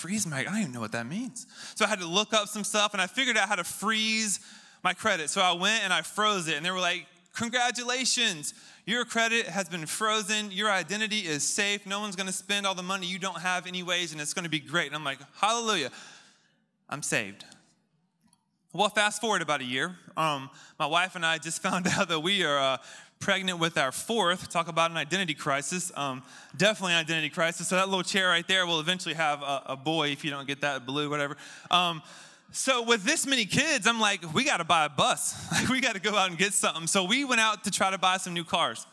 Freeze 0.00 0.24
my, 0.24 0.38
I 0.38 0.44
don't 0.44 0.58
even 0.58 0.72
know 0.72 0.80
what 0.80 0.92
that 0.92 1.04
means. 1.04 1.46
So 1.74 1.84
I 1.84 1.88
had 1.88 1.98
to 1.98 2.06
look 2.06 2.32
up 2.32 2.48
some 2.48 2.64
stuff 2.64 2.94
and 2.94 3.02
I 3.02 3.06
figured 3.06 3.36
out 3.36 3.48
how 3.48 3.56
to 3.56 3.64
freeze 3.64 4.40
my 4.82 4.94
credit. 4.94 5.28
So 5.28 5.42
I 5.42 5.52
went 5.52 5.84
and 5.84 5.92
I 5.92 6.00
froze 6.00 6.48
it. 6.48 6.56
And 6.56 6.64
they 6.64 6.70
were 6.70 6.80
like, 6.80 7.06
Congratulations, 7.34 8.54
your 8.86 9.04
credit 9.04 9.46
has 9.46 9.68
been 9.68 9.86
frozen. 9.86 10.50
Your 10.50 10.70
identity 10.70 11.20
is 11.20 11.42
safe. 11.44 11.86
No 11.86 12.00
one's 12.00 12.16
going 12.16 12.26
to 12.26 12.32
spend 12.32 12.66
all 12.66 12.74
the 12.74 12.82
money 12.82 13.06
you 13.06 13.18
don't 13.18 13.40
have, 13.40 13.66
anyways, 13.66 14.12
and 14.12 14.20
it's 14.20 14.34
going 14.34 14.44
to 14.44 14.50
be 14.50 14.58
great. 14.58 14.86
And 14.86 14.96
I'm 14.96 15.04
like, 15.04 15.18
Hallelujah, 15.36 15.90
I'm 16.88 17.02
saved. 17.02 17.44
Well, 18.72 18.88
fast 18.88 19.20
forward 19.20 19.42
about 19.42 19.60
a 19.60 19.64
year. 19.64 19.96
Um, 20.16 20.48
my 20.78 20.86
wife 20.86 21.16
and 21.16 21.26
I 21.26 21.38
just 21.38 21.60
found 21.62 21.86
out 21.88 22.08
that 22.08 22.20
we 22.20 22.44
are 22.44 22.58
uh, 22.58 22.76
pregnant 23.20 23.58
with 23.58 23.76
our 23.76 23.92
fourth. 23.92 24.48
Talk 24.48 24.68
about 24.68 24.90
an 24.90 24.96
identity 24.96 25.34
crisis. 25.34 25.92
Um, 25.96 26.22
definitely 26.56 26.94
an 26.94 27.00
identity 27.00 27.30
crisis. 27.30 27.68
So 27.68 27.76
that 27.76 27.88
little 27.88 28.02
chair 28.02 28.28
right 28.28 28.46
there 28.46 28.66
will 28.66 28.80
eventually 28.80 29.14
have 29.14 29.42
a, 29.42 29.62
a 29.66 29.76
boy 29.76 30.08
if 30.08 30.24
you 30.24 30.30
don't 30.30 30.46
get 30.46 30.62
that 30.62 30.86
blue, 30.86 31.10
whatever. 31.10 31.36
Um, 31.70 32.02
so 32.52 32.82
with 32.82 33.04
this 33.04 33.26
many 33.26 33.44
kids, 33.44 33.86
I'm 33.86 34.00
like, 34.00 34.34
we 34.34 34.44
got 34.44 34.58
to 34.58 34.64
buy 34.64 34.86
a 34.86 34.88
bus. 34.88 35.36
Like 35.52 35.68
we 35.68 35.80
got 35.80 35.94
to 35.94 36.00
go 36.00 36.16
out 36.16 36.30
and 36.30 36.38
get 36.38 36.52
something. 36.52 36.86
So 36.86 37.04
we 37.04 37.24
went 37.24 37.40
out 37.40 37.64
to 37.64 37.70
try 37.70 37.90
to 37.90 37.98
buy 37.98 38.16
some 38.16 38.32
new 38.32 38.44
cars. 38.44 38.86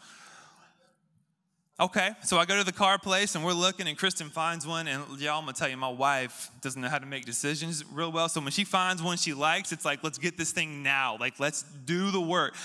Okay, 1.79 2.09
so 2.23 2.39
I 2.39 2.45
go 2.45 2.57
to 2.57 2.63
the 2.63 2.71
car 2.71 2.97
place 2.97 3.35
and 3.35 3.45
we're 3.45 3.53
looking, 3.53 3.87
and 3.87 3.95
Kristen 3.95 4.29
finds 4.29 4.65
one. 4.65 4.87
And 4.87 5.03
y'all, 5.19 5.37
I'm 5.37 5.45
gonna 5.45 5.53
tell 5.53 5.69
you, 5.69 5.77
my 5.77 5.89
wife 5.89 6.49
doesn't 6.61 6.81
know 6.81 6.89
how 6.89 6.97
to 6.97 7.05
make 7.05 7.25
decisions 7.25 7.85
real 7.93 8.11
well. 8.11 8.27
So 8.29 8.41
when 8.41 8.51
she 8.51 8.63
finds 8.63 9.03
one 9.03 9.17
she 9.17 9.35
likes, 9.35 9.71
it's 9.71 9.85
like, 9.85 10.03
let's 10.03 10.17
get 10.17 10.37
this 10.37 10.51
thing 10.51 10.81
now. 10.81 11.17
Like, 11.19 11.39
let's 11.39 11.61
do 11.85 12.09
the 12.09 12.19
work. 12.19 12.55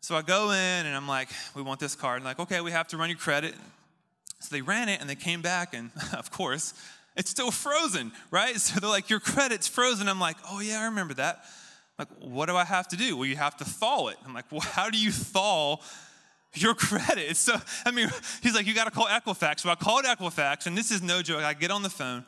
So 0.00 0.14
I 0.14 0.22
go 0.22 0.52
in 0.52 0.86
and 0.86 0.94
I'm 0.94 1.08
like, 1.08 1.28
we 1.56 1.62
want 1.62 1.80
this 1.80 1.96
car. 1.96 2.14
And 2.14 2.24
like, 2.24 2.38
okay, 2.38 2.60
we 2.60 2.70
have 2.70 2.86
to 2.88 2.96
run 2.96 3.08
your 3.08 3.18
credit. 3.18 3.54
So 4.40 4.54
they 4.54 4.62
ran 4.62 4.88
it 4.88 5.00
and 5.00 5.10
they 5.10 5.16
came 5.16 5.42
back, 5.42 5.74
and 5.74 5.90
of 6.12 6.30
course, 6.30 6.74
it's 7.18 7.30
still 7.30 7.50
frozen, 7.50 8.12
right? 8.30 8.56
So 8.68 8.80
they're 8.80 8.88
like, 8.88 9.10
Your 9.10 9.20
credit's 9.20 9.68
frozen. 9.68 10.08
I'm 10.08 10.20
like, 10.20 10.36
Oh, 10.50 10.60
yeah, 10.60 10.80
I 10.80 10.84
remember 10.86 11.14
that. 11.14 11.44
I'm 11.98 12.06
like, 12.08 12.32
what 12.32 12.46
do 12.46 12.56
I 12.56 12.64
have 12.64 12.88
to 12.88 12.96
do? 12.96 13.16
Well, 13.16 13.26
you 13.26 13.36
have 13.36 13.56
to 13.58 13.64
thaw 13.64 14.08
it. 14.08 14.16
I'm 14.24 14.32
like, 14.32 14.50
Well, 14.50 14.60
how 14.64 14.88
do 14.88 14.98
you 14.98 15.12
thaw 15.12 15.76
your 16.54 16.74
credit? 16.74 17.36
So, 17.36 17.54
I 17.84 17.90
mean, 17.90 18.08
he's 18.42 18.54
like, 18.54 18.66
You 18.66 18.74
got 18.74 18.84
to 18.84 18.90
call 18.90 19.06
Equifax. 19.06 19.60
So 19.60 19.68
I 19.68 19.74
called 19.74 20.04
Equifax, 20.04 20.66
and 20.66 20.78
this 20.78 20.90
is 20.90 21.02
no 21.02 21.20
joke. 21.20 21.42
I 21.42 21.52
get 21.52 21.70
on 21.70 21.82
the 21.82 21.90
phone. 21.90 22.24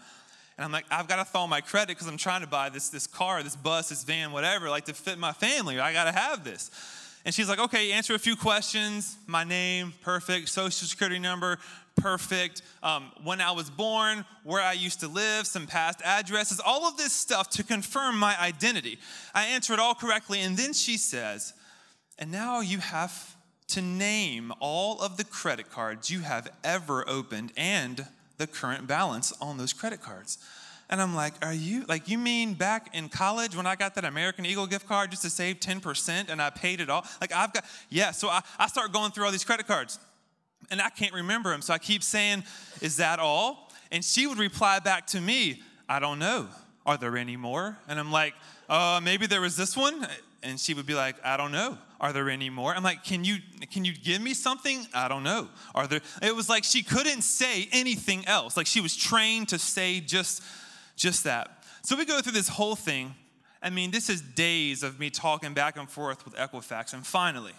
And 0.58 0.64
I'm 0.66 0.72
like, 0.72 0.84
I've 0.90 1.08
got 1.08 1.16
to 1.16 1.24
thaw 1.24 1.46
my 1.46 1.62
credit 1.62 1.88
because 1.88 2.06
I'm 2.06 2.18
trying 2.18 2.42
to 2.42 2.46
buy 2.46 2.68
this, 2.68 2.90
this 2.90 3.06
car, 3.06 3.42
this 3.42 3.56
bus, 3.56 3.88
this 3.88 4.04
van, 4.04 4.30
whatever, 4.30 4.68
like 4.68 4.84
to 4.86 4.92
fit 4.92 5.18
my 5.18 5.32
family. 5.32 5.80
I 5.80 5.94
got 5.94 6.04
to 6.04 6.12
have 6.12 6.44
this. 6.44 6.70
And 7.24 7.34
she's 7.34 7.48
like, 7.48 7.58
okay, 7.58 7.92
answer 7.92 8.14
a 8.14 8.18
few 8.18 8.34
questions. 8.34 9.16
My 9.26 9.44
name, 9.44 9.92
perfect. 10.02 10.48
Social 10.48 10.88
security 10.88 11.18
number, 11.18 11.58
perfect. 11.96 12.62
Um, 12.82 13.12
when 13.22 13.40
I 13.40 13.50
was 13.50 13.68
born, 13.68 14.24
where 14.42 14.62
I 14.62 14.72
used 14.72 15.00
to 15.00 15.08
live, 15.08 15.46
some 15.46 15.66
past 15.66 16.00
addresses, 16.02 16.60
all 16.64 16.88
of 16.88 16.96
this 16.96 17.12
stuff 17.12 17.50
to 17.50 17.62
confirm 17.62 18.18
my 18.18 18.40
identity. 18.40 18.98
I 19.34 19.46
answer 19.46 19.74
it 19.74 19.78
all 19.78 19.94
correctly. 19.94 20.40
And 20.40 20.56
then 20.56 20.72
she 20.72 20.96
says, 20.96 21.52
and 22.18 22.32
now 22.32 22.60
you 22.60 22.78
have 22.78 23.36
to 23.68 23.82
name 23.82 24.52
all 24.58 25.00
of 25.00 25.16
the 25.16 25.24
credit 25.24 25.70
cards 25.70 26.10
you 26.10 26.20
have 26.20 26.48
ever 26.64 27.08
opened 27.08 27.52
and 27.56 28.06
the 28.38 28.46
current 28.46 28.86
balance 28.86 29.32
on 29.40 29.58
those 29.58 29.72
credit 29.72 30.00
cards. 30.00 30.38
And 30.90 31.00
I'm 31.00 31.14
like, 31.14 31.34
are 31.42 31.54
you, 31.54 31.84
like, 31.88 32.08
you 32.08 32.18
mean 32.18 32.54
back 32.54 32.94
in 32.94 33.08
college 33.08 33.56
when 33.56 33.64
I 33.64 33.76
got 33.76 33.94
that 33.94 34.04
American 34.04 34.44
Eagle 34.44 34.66
gift 34.66 34.86
card 34.86 35.12
just 35.12 35.22
to 35.22 35.30
save 35.30 35.60
10% 35.60 36.28
and 36.28 36.42
I 36.42 36.50
paid 36.50 36.80
it 36.80 36.90
all? 36.90 37.06
Like, 37.20 37.32
I've 37.32 37.52
got, 37.52 37.64
yeah, 37.88 38.10
so 38.10 38.28
I, 38.28 38.42
I 38.58 38.66
start 38.66 38.92
going 38.92 39.12
through 39.12 39.24
all 39.24 39.30
these 39.30 39.44
credit 39.44 39.68
cards 39.68 40.00
and 40.70 40.82
I 40.82 40.90
can't 40.90 41.14
remember 41.14 41.50
them. 41.50 41.62
So 41.62 41.72
I 41.72 41.78
keep 41.78 42.02
saying, 42.02 42.42
is 42.80 42.96
that 42.96 43.20
all? 43.20 43.70
And 43.92 44.04
she 44.04 44.26
would 44.26 44.38
reply 44.38 44.80
back 44.80 45.06
to 45.08 45.20
me, 45.20 45.62
I 45.88 46.00
don't 46.00 46.18
know. 46.18 46.48
Are 46.84 46.96
there 46.96 47.16
any 47.16 47.36
more? 47.36 47.78
And 47.88 48.00
I'm 48.00 48.10
like, 48.10 48.34
uh, 48.68 49.00
maybe 49.02 49.26
there 49.26 49.40
was 49.40 49.56
this 49.56 49.76
one. 49.76 50.06
And 50.42 50.58
she 50.58 50.74
would 50.74 50.86
be 50.86 50.94
like, 50.94 51.16
I 51.24 51.36
don't 51.36 51.52
know. 51.52 51.78
Are 52.00 52.12
there 52.12 52.30
any 52.30 52.48
more? 52.48 52.74
I'm 52.74 52.82
like, 52.82 53.04
can 53.04 53.24
you 53.24 53.36
can 53.70 53.84
you 53.84 53.92
give 53.94 54.22
me 54.22 54.32
something? 54.32 54.86
I 54.94 55.06
don't 55.06 55.22
know. 55.22 55.48
Are 55.74 55.86
there? 55.86 56.00
It 56.22 56.34
was 56.34 56.48
like 56.48 56.64
she 56.64 56.82
couldn't 56.82 57.22
say 57.22 57.68
anything 57.72 58.26
else. 58.26 58.56
Like 58.56 58.66
she 58.66 58.80
was 58.80 58.96
trained 58.96 59.50
to 59.50 59.58
say 59.58 60.00
just 60.00 60.42
just 61.00 61.24
that. 61.24 61.64
So 61.82 61.96
we 61.96 62.04
go 62.04 62.20
through 62.20 62.32
this 62.32 62.48
whole 62.48 62.76
thing. 62.76 63.14
I 63.62 63.70
mean, 63.70 63.90
this 63.90 64.10
is 64.10 64.20
days 64.20 64.82
of 64.82 65.00
me 65.00 65.08
talking 65.08 65.54
back 65.54 65.78
and 65.78 65.90
forth 65.90 66.24
with 66.26 66.34
Equifax. 66.34 66.92
And 66.92 67.06
finally, 67.06 67.54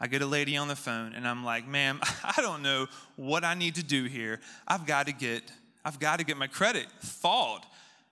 I 0.00 0.08
get 0.08 0.22
a 0.22 0.26
lady 0.26 0.56
on 0.56 0.66
the 0.66 0.76
phone 0.76 1.12
and 1.14 1.26
I'm 1.26 1.44
like, 1.44 1.66
ma'am, 1.68 2.00
I 2.24 2.34
don't 2.42 2.62
know 2.62 2.88
what 3.14 3.44
I 3.44 3.54
need 3.54 3.76
to 3.76 3.84
do 3.84 4.04
here. 4.04 4.40
I've 4.66 4.86
got 4.86 5.06
to 5.06 5.12
get, 5.12 5.52
I've 5.84 6.00
got 6.00 6.18
to 6.18 6.24
get 6.24 6.36
my 6.36 6.48
credit 6.48 6.86
thawed. 7.00 7.62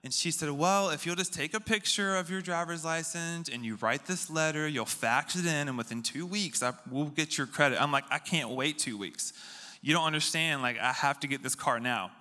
And 0.01 0.13
she 0.13 0.31
said, 0.31 0.49
Well, 0.51 0.91
if 0.91 1.05
you'll 1.05 1.17
just 1.17 1.33
take 1.33 1.53
a 1.53 1.59
picture 1.59 2.15
of 2.15 2.29
your 2.29 2.39
driver's 2.39 2.85
license 2.85 3.49
and 3.49 3.65
you 3.65 3.75
write 3.81 4.05
this 4.05 4.29
letter, 4.29 4.65
you'll 4.65 4.85
fax 4.85 5.35
it 5.35 5.45
in, 5.45 5.67
and 5.67 5.77
within 5.77 6.01
two 6.01 6.25
weeks, 6.25 6.63
I, 6.63 6.71
we'll 6.89 7.07
get 7.07 7.37
your 7.37 7.47
credit. 7.47 7.81
I'm 7.81 7.91
like, 7.91 8.05
I 8.09 8.17
can't 8.17 8.51
wait 8.51 8.79
two 8.79 8.97
weeks. 8.97 9.33
You 9.81 9.93
don't 9.93 10.05
understand. 10.05 10.61
Like, 10.61 10.79
I 10.79 10.93
have 10.93 11.19
to 11.19 11.27
get 11.27 11.43
this 11.43 11.53
car 11.53 11.81
now. 11.81 12.11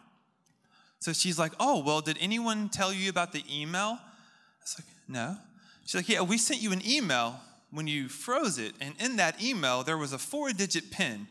So 1.00 1.12
she's 1.12 1.38
like, 1.38 1.52
Oh, 1.60 1.82
well, 1.84 2.00
did 2.00 2.16
anyone 2.20 2.68
tell 2.68 2.92
you 2.92 3.10
about 3.10 3.32
the 3.32 3.44
email? 3.50 3.98
I 3.98 4.62
was 4.62 4.76
like, 4.78 4.88
No. 5.08 5.36
She's 5.84 5.94
like, 5.94 6.08
Yeah, 6.08 6.22
we 6.22 6.38
sent 6.38 6.60
you 6.60 6.72
an 6.72 6.82
email 6.86 7.40
when 7.70 7.86
you 7.86 8.08
froze 8.08 8.58
it. 8.58 8.74
And 8.80 8.94
in 9.00 9.16
that 9.16 9.42
email, 9.42 9.82
there 9.82 9.98
was 9.98 10.12
a 10.12 10.18
four 10.18 10.52
digit 10.52 10.90
PIN. 10.90 11.28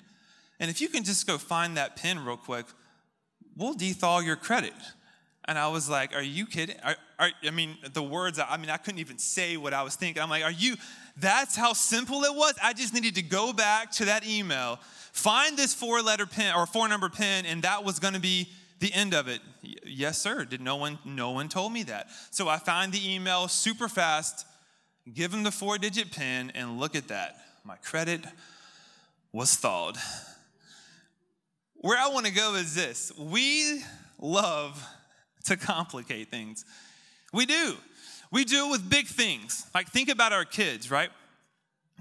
And 0.59 0.69
if 0.69 0.81
you 0.81 0.88
can 0.88 1.03
just 1.03 1.27
go 1.27 1.38
find 1.38 1.77
that 1.77 1.95
PIN 1.95 2.24
real 2.24 2.38
quick, 2.38 2.65
we'll 3.55 3.75
dethaw 3.75 4.25
your 4.25 4.36
credit. 4.36 4.74
And 5.45 5.57
I 5.57 5.67
was 5.69 5.89
like, 5.89 6.15
Are 6.15 6.21
you 6.21 6.45
kidding? 6.45 6.75
Are, 6.83 6.95
are, 7.19 7.29
I 7.43 7.51
mean, 7.51 7.77
the 7.93 8.03
words, 8.03 8.39
I 8.39 8.57
mean, 8.57 8.69
I 8.69 8.77
couldn't 8.77 9.00
even 9.00 9.17
say 9.17 9.57
what 9.57 9.74
I 9.74 9.83
was 9.83 9.95
thinking. 9.95 10.21
I'm 10.21 10.29
like, 10.29 10.43
Are 10.43 10.51
you, 10.51 10.75
that's 11.17 11.55
how 11.55 11.74
simple 11.74 12.24
it 12.24 12.36
was? 12.36 12.53
I 12.62 12.74
just 12.74 12.93
needed 12.93 13.15
to 13.15 13.21
go 13.21 13.53
back 13.53 13.91
to 13.93 14.05
that 14.05 14.27
email, 14.27 14.79
find 15.12 15.57
this 15.57 15.74
four 15.74 16.01
letter 16.01 16.25
pin 16.25 16.53
or 16.55 16.65
four 16.65 16.88
number 16.88 17.09
pin, 17.09 17.45
and 17.45 17.63
that 17.63 17.83
was 17.83 18.00
gonna 18.00 18.19
be 18.19 18.50
the 18.79 18.93
end 18.93 19.13
of 19.13 19.27
it. 19.27 19.41
Yes, 19.86 20.19
sir. 20.19 20.46
Did 20.46 20.62
no 20.62 20.75
one 20.75 21.00
no 21.05 21.31
one 21.31 21.50
told 21.50 21.74
me 21.74 21.84
that. 21.84 22.07
So 22.31 22.48
I 22.48 22.57
find 22.57 22.91
the 22.91 23.13
email 23.13 23.48
super 23.48 23.88
fast, 23.88 24.46
give 25.13 25.34
him 25.34 25.43
the 25.43 25.51
four 25.51 25.77
digit 25.77 26.12
pin, 26.12 26.51
and 26.55 26.79
look 26.79 26.96
at 26.96 27.07
that. 27.07 27.38
My 27.63 27.75
credit 27.77 28.22
was 29.31 29.55
thawed. 29.55 29.98
Where 31.75 31.98
I 31.98 32.07
want 32.10 32.25
to 32.25 32.31
go 32.31 32.55
is 32.55 32.74
this. 32.75 33.12
We 33.17 33.84
love 34.19 34.84
to 35.46 35.57
complicate 35.57 36.29
things. 36.29 36.65
We 37.34 37.46
do. 37.46 37.75
We 38.31 38.46
do 38.46 38.67
it 38.67 38.72
with 38.72 38.89
big 38.89 39.07
things. 39.07 39.65
Like 39.74 39.89
think 39.89 40.10
about 40.10 40.34
our 40.34 40.46
kids, 40.46 40.91
right? 40.91 41.10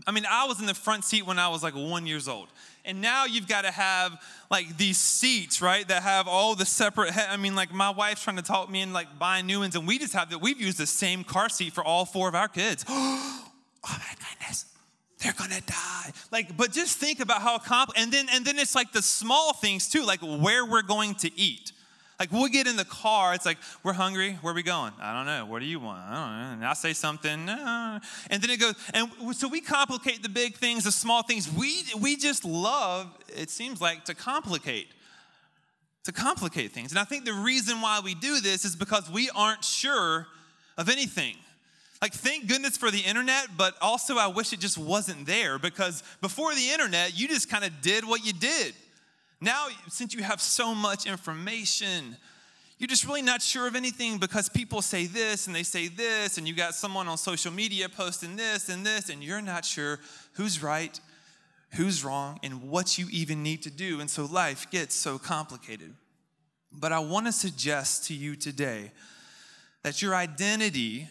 I 0.06 0.10
mean, 0.10 0.26
I 0.28 0.46
was 0.46 0.60
in 0.60 0.66
the 0.66 0.74
front 0.74 1.04
seat 1.04 1.26
when 1.26 1.38
I 1.38 1.48
was 1.48 1.62
like 1.62 1.74
one 1.74 2.06
years 2.06 2.28
old. 2.28 2.48
And 2.86 3.00
now 3.00 3.24
you've 3.24 3.48
got 3.48 3.62
to 3.62 3.70
have 3.70 4.20
like 4.50 4.76
these 4.76 4.98
seats, 4.98 5.60
right? 5.60 5.86
That 5.88 6.02
have 6.02 6.28
all 6.28 6.54
the 6.54 6.64
separate. 6.64 7.12
I 7.16 7.36
mean, 7.36 7.54
like 7.54 7.72
my 7.72 7.90
wife's 7.90 8.22
trying 8.22 8.36
to 8.36 8.42
talk 8.42 8.70
me 8.70 8.80
in 8.80 8.92
like 8.92 9.18
buying 9.18 9.46
new 9.46 9.60
ones, 9.60 9.74
and 9.74 9.86
we 9.86 9.98
just 9.98 10.12
have 10.14 10.30
that. 10.30 10.40
We've 10.40 10.60
used 10.60 10.78
the 10.78 10.86
same 10.86 11.24
car 11.24 11.48
seat 11.48 11.72
for 11.72 11.84
all 11.84 12.04
four 12.04 12.28
of 12.28 12.34
our 12.34 12.48
kids. 12.48 12.84
oh 12.88 13.44
my 13.84 14.14
goodness, 14.30 14.66
they're 15.18 15.34
gonna 15.36 15.60
die. 15.66 16.12
Like, 16.30 16.56
but 16.56 16.72
just 16.72 16.98
think 16.98 17.20
about 17.20 17.42
how 17.42 17.58
comp. 17.58 17.90
And 17.96 18.12
then 18.12 18.28
and 18.32 18.44
then 18.44 18.58
it's 18.58 18.74
like 18.74 18.92
the 18.92 19.02
small 19.02 19.52
things 19.52 19.88
too, 19.88 20.04
like 20.04 20.20
where 20.20 20.64
we're 20.64 20.82
going 20.82 21.16
to 21.16 21.30
eat. 21.38 21.72
Like 22.18 22.32
we'll 22.32 22.48
get 22.48 22.66
in 22.66 22.76
the 22.76 22.84
car, 22.84 23.34
it's 23.34 23.44
like, 23.44 23.58
we're 23.82 23.92
hungry, 23.92 24.38
where 24.40 24.52
are 24.52 24.56
we 24.56 24.62
going? 24.62 24.92
I 25.00 25.12
don't 25.12 25.26
know. 25.26 25.44
What 25.44 25.58
do 25.60 25.66
you 25.66 25.78
want? 25.78 26.00
I 26.00 26.14
don't 26.14 26.30
know. 26.30 26.54
And 26.54 26.64
I 26.64 26.72
say 26.72 26.94
something, 26.94 27.48
and 27.48 28.00
then 28.30 28.50
it 28.50 28.58
goes, 28.58 28.74
and 28.94 29.10
so 29.36 29.48
we 29.48 29.60
complicate 29.60 30.22
the 30.22 30.30
big 30.30 30.54
things, 30.54 30.84
the 30.84 30.92
small 30.92 31.22
things. 31.22 31.52
We 31.52 31.84
we 32.00 32.16
just 32.16 32.44
love, 32.44 33.12
it 33.36 33.50
seems 33.50 33.80
like, 33.80 34.04
to 34.06 34.14
complicate. 34.14 34.88
To 36.04 36.12
complicate 36.12 36.72
things. 36.72 36.92
And 36.92 36.98
I 37.00 37.04
think 37.04 37.24
the 37.24 37.32
reason 37.32 37.80
why 37.80 38.00
we 38.02 38.14
do 38.14 38.40
this 38.40 38.64
is 38.64 38.76
because 38.76 39.10
we 39.10 39.28
aren't 39.34 39.64
sure 39.64 40.26
of 40.78 40.88
anything. 40.88 41.34
Like, 42.00 42.12
thank 42.12 42.46
goodness 42.46 42.76
for 42.76 42.90
the 42.90 43.00
internet, 43.00 43.48
but 43.56 43.74
also 43.82 44.16
I 44.16 44.28
wish 44.28 44.52
it 44.52 44.60
just 44.60 44.78
wasn't 44.78 45.26
there 45.26 45.58
because 45.58 46.02
before 46.20 46.54
the 46.54 46.70
internet, 46.70 47.18
you 47.18 47.26
just 47.26 47.50
kind 47.50 47.64
of 47.64 47.80
did 47.80 48.04
what 48.06 48.24
you 48.24 48.32
did. 48.32 48.74
Now, 49.40 49.66
since 49.88 50.14
you 50.14 50.22
have 50.22 50.40
so 50.40 50.74
much 50.74 51.06
information, 51.06 52.16
you're 52.78 52.88
just 52.88 53.06
really 53.06 53.22
not 53.22 53.42
sure 53.42 53.66
of 53.66 53.76
anything 53.76 54.18
because 54.18 54.48
people 54.48 54.82
say 54.82 55.06
this 55.06 55.46
and 55.46 55.54
they 55.54 55.62
say 55.62 55.88
this, 55.88 56.38
and 56.38 56.48
you 56.48 56.54
got 56.54 56.74
someone 56.74 57.08
on 57.08 57.18
social 57.18 57.52
media 57.52 57.88
posting 57.88 58.36
this 58.36 58.68
and 58.68 58.84
this, 58.84 59.08
and 59.08 59.22
you're 59.22 59.42
not 59.42 59.64
sure 59.64 59.98
who's 60.32 60.62
right, 60.62 60.98
who's 61.74 62.04
wrong, 62.04 62.38
and 62.42 62.62
what 62.62 62.98
you 62.98 63.08
even 63.10 63.42
need 63.42 63.62
to 63.62 63.70
do. 63.70 64.00
And 64.00 64.10
so 64.10 64.24
life 64.24 64.70
gets 64.70 64.94
so 64.94 65.18
complicated. 65.18 65.94
But 66.72 66.92
I 66.92 66.98
want 66.98 67.26
to 67.26 67.32
suggest 67.32 68.06
to 68.06 68.14
you 68.14 68.36
today 68.36 68.92
that 69.82 70.02
your 70.02 70.14
identity 70.14 71.08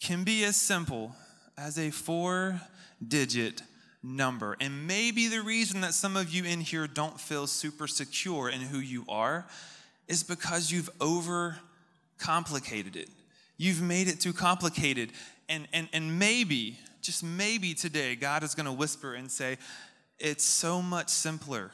can 0.00 0.24
be 0.24 0.44
as 0.44 0.56
simple 0.56 1.14
as 1.56 1.78
a 1.78 1.90
four 1.90 2.60
digit 3.06 3.62
number. 4.04 4.56
And 4.60 4.86
maybe 4.86 5.28
the 5.28 5.40
reason 5.40 5.80
that 5.80 5.94
some 5.94 6.16
of 6.16 6.32
you 6.32 6.44
in 6.44 6.60
here 6.60 6.86
don't 6.86 7.18
feel 7.18 7.46
super 7.46 7.88
secure 7.88 8.50
in 8.50 8.60
who 8.60 8.78
you 8.78 9.04
are 9.08 9.46
is 10.06 10.22
because 10.22 10.70
you've 10.70 10.90
over 11.00 11.56
complicated 12.18 12.96
it. 12.96 13.08
You've 13.56 13.80
made 13.80 14.08
it 14.08 14.20
too 14.20 14.34
complicated. 14.34 15.10
And, 15.48 15.66
and, 15.72 15.88
and 15.92 16.18
maybe, 16.18 16.78
just 17.00 17.24
maybe 17.24 17.74
today, 17.74 18.14
God 18.14 18.42
is 18.42 18.54
going 18.54 18.66
to 18.66 18.72
whisper 18.72 19.14
and 19.14 19.30
say, 19.30 19.56
It's 20.18 20.44
so 20.44 20.82
much 20.82 21.08
simpler 21.08 21.70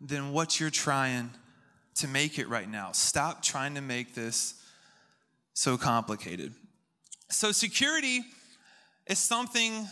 than 0.00 0.32
what 0.32 0.60
you're 0.60 0.70
trying 0.70 1.30
to 1.96 2.08
make 2.08 2.38
it 2.38 2.48
right 2.48 2.68
now. 2.68 2.92
Stop 2.92 3.42
trying 3.42 3.74
to 3.76 3.80
make 3.80 4.14
this 4.14 4.54
so 5.54 5.76
complicated. 5.76 6.52
So, 7.30 7.52
security 7.52 8.22
is 9.06 9.18
something 9.18 9.86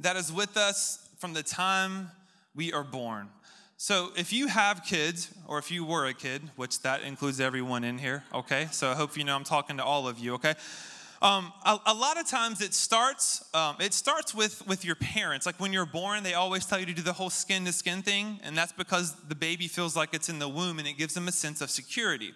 that 0.00 0.16
is 0.16 0.32
with 0.32 0.56
us 0.56 1.03
from 1.24 1.32
the 1.32 1.42
time 1.42 2.10
we 2.54 2.70
are 2.70 2.84
born. 2.84 3.30
So 3.78 4.10
if 4.14 4.30
you 4.30 4.46
have 4.46 4.84
kids, 4.84 5.32
or 5.46 5.58
if 5.58 5.70
you 5.70 5.82
were 5.82 6.04
a 6.04 6.12
kid, 6.12 6.42
which 6.56 6.82
that 6.82 7.00
includes 7.00 7.40
everyone 7.40 7.82
in 7.82 7.96
here, 7.96 8.24
okay? 8.34 8.68
So 8.72 8.90
I 8.90 8.94
hope 8.94 9.16
you 9.16 9.24
know 9.24 9.34
I'm 9.34 9.42
talking 9.42 9.78
to 9.78 9.84
all 9.84 10.06
of 10.06 10.18
you, 10.18 10.34
okay? 10.34 10.52
Um, 11.22 11.50
a, 11.64 11.78
a, 11.86 11.94
lot 11.94 12.20
of 12.20 12.28
times 12.28 12.60
it 12.60 12.74
starts 12.74 13.42
um, 13.54 13.76
it 13.80 13.94
starts 13.94 14.34
with 14.34 14.66
with 14.66 14.84
your 14.84 14.96
parents 14.96 15.46
like 15.46 15.58
when 15.58 15.72
you're 15.72 15.86
born 15.86 16.22
they 16.24 16.34
always 16.34 16.66
tell 16.66 16.78
you 16.78 16.84
to 16.84 16.92
do 16.92 17.00
the 17.00 17.14
whole 17.14 17.30
skin 17.30 17.64
to 17.64 17.72
skin 17.72 18.02
thing 18.02 18.38
and 18.42 18.54
that's 18.54 18.72
because 18.72 19.14
the 19.28 19.34
baby 19.34 19.66
feels 19.66 19.96
like 19.96 20.12
it's 20.12 20.28
in 20.28 20.38
the 20.38 20.48
womb 20.48 20.78
and 20.78 20.86
it 20.86 20.98
gives 20.98 21.14
them 21.14 21.26
a 21.26 21.32
sense 21.32 21.62
of 21.62 21.70
security 21.70 22.32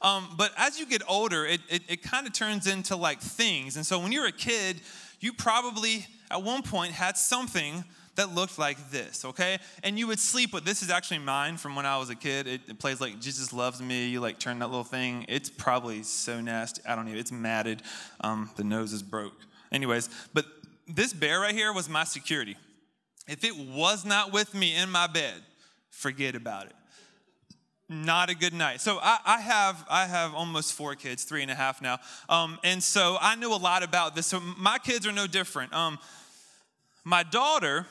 um, 0.00 0.28
but 0.38 0.52
as 0.56 0.80
you 0.80 0.86
get 0.86 1.02
older 1.06 1.44
it, 1.44 1.60
it, 1.68 1.82
it 1.86 2.02
kind 2.02 2.26
of 2.26 2.32
turns 2.32 2.66
into 2.66 2.96
like 2.96 3.20
things 3.20 3.76
and 3.76 3.84
so 3.84 3.98
when 3.98 4.10
you're 4.10 4.24
a 4.24 4.32
kid 4.32 4.80
you 5.20 5.34
probably 5.34 6.06
at 6.30 6.42
one 6.42 6.62
point 6.62 6.92
had 6.92 7.18
something 7.18 7.84
that 8.16 8.34
looked 8.34 8.58
like 8.58 8.90
this, 8.90 9.24
okay? 9.24 9.58
And 9.82 9.98
you 9.98 10.06
would 10.06 10.18
sleep 10.18 10.52
with 10.52 10.64
this 10.64 10.82
is 10.82 10.90
actually 10.90 11.18
mine 11.20 11.56
from 11.56 11.74
when 11.74 11.86
I 11.86 11.96
was 11.96 12.10
a 12.10 12.14
kid. 12.14 12.46
It, 12.46 12.60
it, 12.68 12.78
plays 12.78 13.00
like 13.00 13.20
Jesus 13.20 13.52
Loves 13.52 13.80
Me. 13.80 14.08
You 14.08 14.20
like 14.20 14.38
turn 14.38 14.58
that 14.58 14.68
little 14.68 14.84
thing. 14.84 15.24
It's 15.28 15.48
probably 15.48 16.02
so 16.02 16.40
nasty. 16.40 16.82
I 16.86 16.94
don't 16.94 17.06
know. 17.06 17.16
It's 17.16 17.32
matted. 17.32 17.82
Um, 18.20 18.50
the 18.56 18.64
nose 18.64 18.92
is 18.92 19.02
broke. 19.02 19.40
Anyways, 19.70 20.10
but 20.34 20.44
this 20.86 21.14
bear 21.14 21.40
right 21.40 21.54
here 21.54 21.72
was 21.72 21.88
my 21.88 22.04
security. 22.04 22.56
If 23.26 23.44
it 23.44 23.56
was 23.56 24.04
not 24.04 24.32
with 24.32 24.52
me 24.54 24.76
in 24.76 24.90
my 24.90 25.06
bed, 25.06 25.40
forget 25.90 26.34
about 26.34 26.66
it. 26.66 26.74
Not 27.88 28.30
a 28.30 28.34
good 28.34 28.52
night. 28.52 28.80
So 28.80 28.98
I, 29.00 29.18
I 29.24 29.40
have 29.40 29.84
I 29.88 30.06
have 30.06 30.34
almost 30.34 30.72
four 30.72 30.94
kids, 30.94 31.24
three 31.24 31.42
and 31.42 31.50
a 31.50 31.54
half 31.54 31.82
now, 31.82 31.98
um, 32.28 32.58
and 32.64 32.82
so 32.82 33.18
I 33.20 33.34
know 33.34 33.54
a 33.54 33.58
lot 33.58 33.82
about 33.82 34.14
this. 34.14 34.26
So 34.26 34.40
my 34.40 34.78
kids 34.78 35.06
are 35.06 35.12
no 35.12 35.26
different. 35.26 35.74
Um, 35.74 35.98
my 37.04 37.22
daughter, 37.22 37.86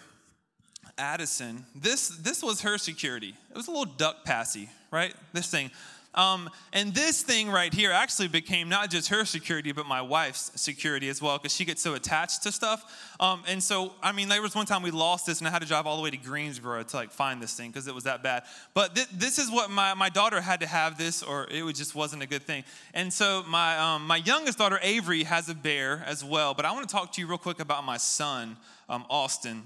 Addison, 1.01 1.65
this, 1.75 2.09
this 2.09 2.43
was 2.43 2.61
her 2.61 2.77
security. 2.77 3.33
It 3.49 3.57
was 3.57 3.67
a 3.67 3.71
little 3.71 3.85
duck 3.85 4.23
passy, 4.23 4.69
right? 4.91 5.13
This 5.33 5.49
thing. 5.49 5.71
Um, 6.13 6.49
and 6.73 6.93
this 6.93 7.21
thing 7.21 7.49
right 7.49 7.73
here 7.73 7.91
actually 7.91 8.27
became 8.27 8.67
not 8.67 8.89
just 8.89 9.09
her 9.09 9.23
security, 9.23 9.71
but 9.71 9.85
my 9.85 10.01
wife's 10.01 10.51
security 10.59 11.07
as 11.07 11.21
well, 11.21 11.37
because 11.37 11.55
she 11.55 11.63
gets 11.63 11.81
so 11.81 11.93
attached 11.93 12.43
to 12.43 12.51
stuff. 12.51 13.15
Um, 13.19 13.43
and 13.47 13.63
so, 13.63 13.93
I 14.03 14.11
mean, 14.11 14.27
there 14.27 14.41
was 14.41 14.53
one 14.53 14.65
time 14.65 14.83
we 14.83 14.91
lost 14.91 15.25
this, 15.25 15.39
and 15.39 15.47
I 15.47 15.51
had 15.51 15.61
to 15.61 15.67
drive 15.67 15.87
all 15.87 15.95
the 15.95 16.03
way 16.03 16.09
to 16.09 16.17
Greensboro 16.17 16.83
to 16.83 16.95
like 16.95 17.11
find 17.11 17.41
this 17.41 17.53
thing 17.53 17.69
because 17.69 17.87
it 17.87 17.95
was 17.95 18.03
that 18.03 18.23
bad. 18.23 18.43
But 18.73 18.93
th- 18.95 19.07
this 19.09 19.39
is 19.39 19.49
what 19.49 19.71
my, 19.71 19.93
my 19.93 20.09
daughter 20.09 20.41
had 20.41 20.59
to 20.59 20.67
have 20.67 20.97
this, 20.97 21.23
or 21.23 21.47
it 21.49 21.63
just 21.75 21.95
wasn't 21.95 22.23
a 22.23 22.27
good 22.27 22.43
thing. 22.43 22.65
And 22.93 23.11
so, 23.13 23.43
my 23.47 23.77
um, 23.77 24.05
my 24.05 24.17
youngest 24.17 24.57
daughter 24.57 24.79
Avery 24.81 25.23
has 25.23 25.47
a 25.47 25.55
bear 25.55 26.03
as 26.05 26.25
well. 26.25 26.53
But 26.53 26.65
I 26.65 26.73
want 26.73 26.87
to 26.87 26.93
talk 26.93 27.13
to 27.13 27.21
you 27.21 27.27
real 27.27 27.37
quick 27.37 27.61
about 27.61 27.85
my 27.85 27.97
son 27.97 28.57
um, 28.89 29.05
Austin 29.09 29.63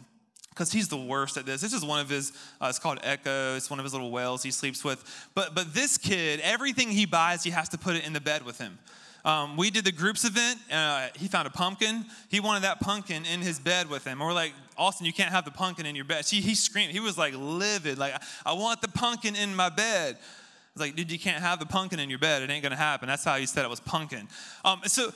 because 0.56 0.72
he's 0.72 0.88
the 0.88 0.98
worst 0.98 1.36
at 1.36 1.46
this. 1.46 1.60
This 1.60 1.74
is 1.74 1.84
one 1.84 2.00
of 2.00 2.10
his, 2.10 2.32
uh, 2.62 2.68
it's 2.70 2.80
called 2.80 3.00
Echo. 3.04 3.58
It's 3.58 3.70
one 3.70 3.78
of 3.78 3.84
his 3.84 3.92
little 3.92 4.10
whales 4.10 4.42
he 4.42 4.52
sleeps 4.52 4.86
with. 4.86 5.30
But, 5.36 5.54
but 5.54 5.74
this 5.74 5.98
kid, 5.98 6.40
everything 6.40 6.90
he 6.90 7.06
buys, 7.06 7.44
he 7.44 7.50
has 7.50 7.68
to 7.70 7.78
put 7.78 7.98
it 7.98 8.08
in 8.08 8.14
the 8.14 8.22
bed 8.22 8.46
with 8.46 8.58
him. 8.58 8.80
Um, 9.26 9.58
we 9.58 9.70
did 9.70 9.84
the 9.84 9.92
groups 9.92 10.24
event. 10.24 10.60
Uh, 10.72 11.08
he 11.18 11.28
found 11.28 11.48
a 11.48 11.52
pumpkin. 11.52 12.06
He 12.30 12.40
wanted 12.40 12.64
that 12.64 12.80
pumpkin 12.80 13.26
in 13.26 13.42
his 13.42 13.60
bed 13.60 13.90
with 13.90 14.06
him. 14.06 14.22
And 14.22 14.22
we're 14.22 14.34
like, 14.34 14.54
Austin, 14.78 15.06
you 15.06 15.12
can't 15.12 15.32
have 15.32 15.44
the 15.44 15.52
pumpkin 15.52 15.86
in 15.86 15.96
your 15.96 16.06
bed. 16.06 16.26
He, 16.26 16.40
he 16.40 16.56
screamed. 16.56 16.94
He 16.94 17.02
was 17.02 17.18
like 17.18 17.34
livid, 17.36 17.98
like, 17.98 18.14
I 18.46 18.54
want 18.54 18.82
the 18.82 18.88
pumpkin 18.88 19.36
in 19.36 19.54
my 19.56 19.70
bed. 19.70 20.16
I 20.16 20.80
was 20.80 20.82
like, 20.82 20.96
dude, 20.96 21.12
you 21.12 21.20
can't 21.20 21.42
have 21.42 21.60
the 21.60 21.66
pumpkin 21.66 22.00
in 22.00 22.10
your 22.10 22.20
bed. 22.20 22.44
It 22.44 22.50
ain't 22.50 22.64
gonna 22.64 22.76
happen. 22.76 23.08
That's 23.08 23.24
how 23.24 23.36
he 23.38 23.46
said 23.46 23.66
it 23.66 23.70
was 23.70 23.80
pumpkin. 23.80 24.28
Um, 24.64 24.82
so 24.86 25.12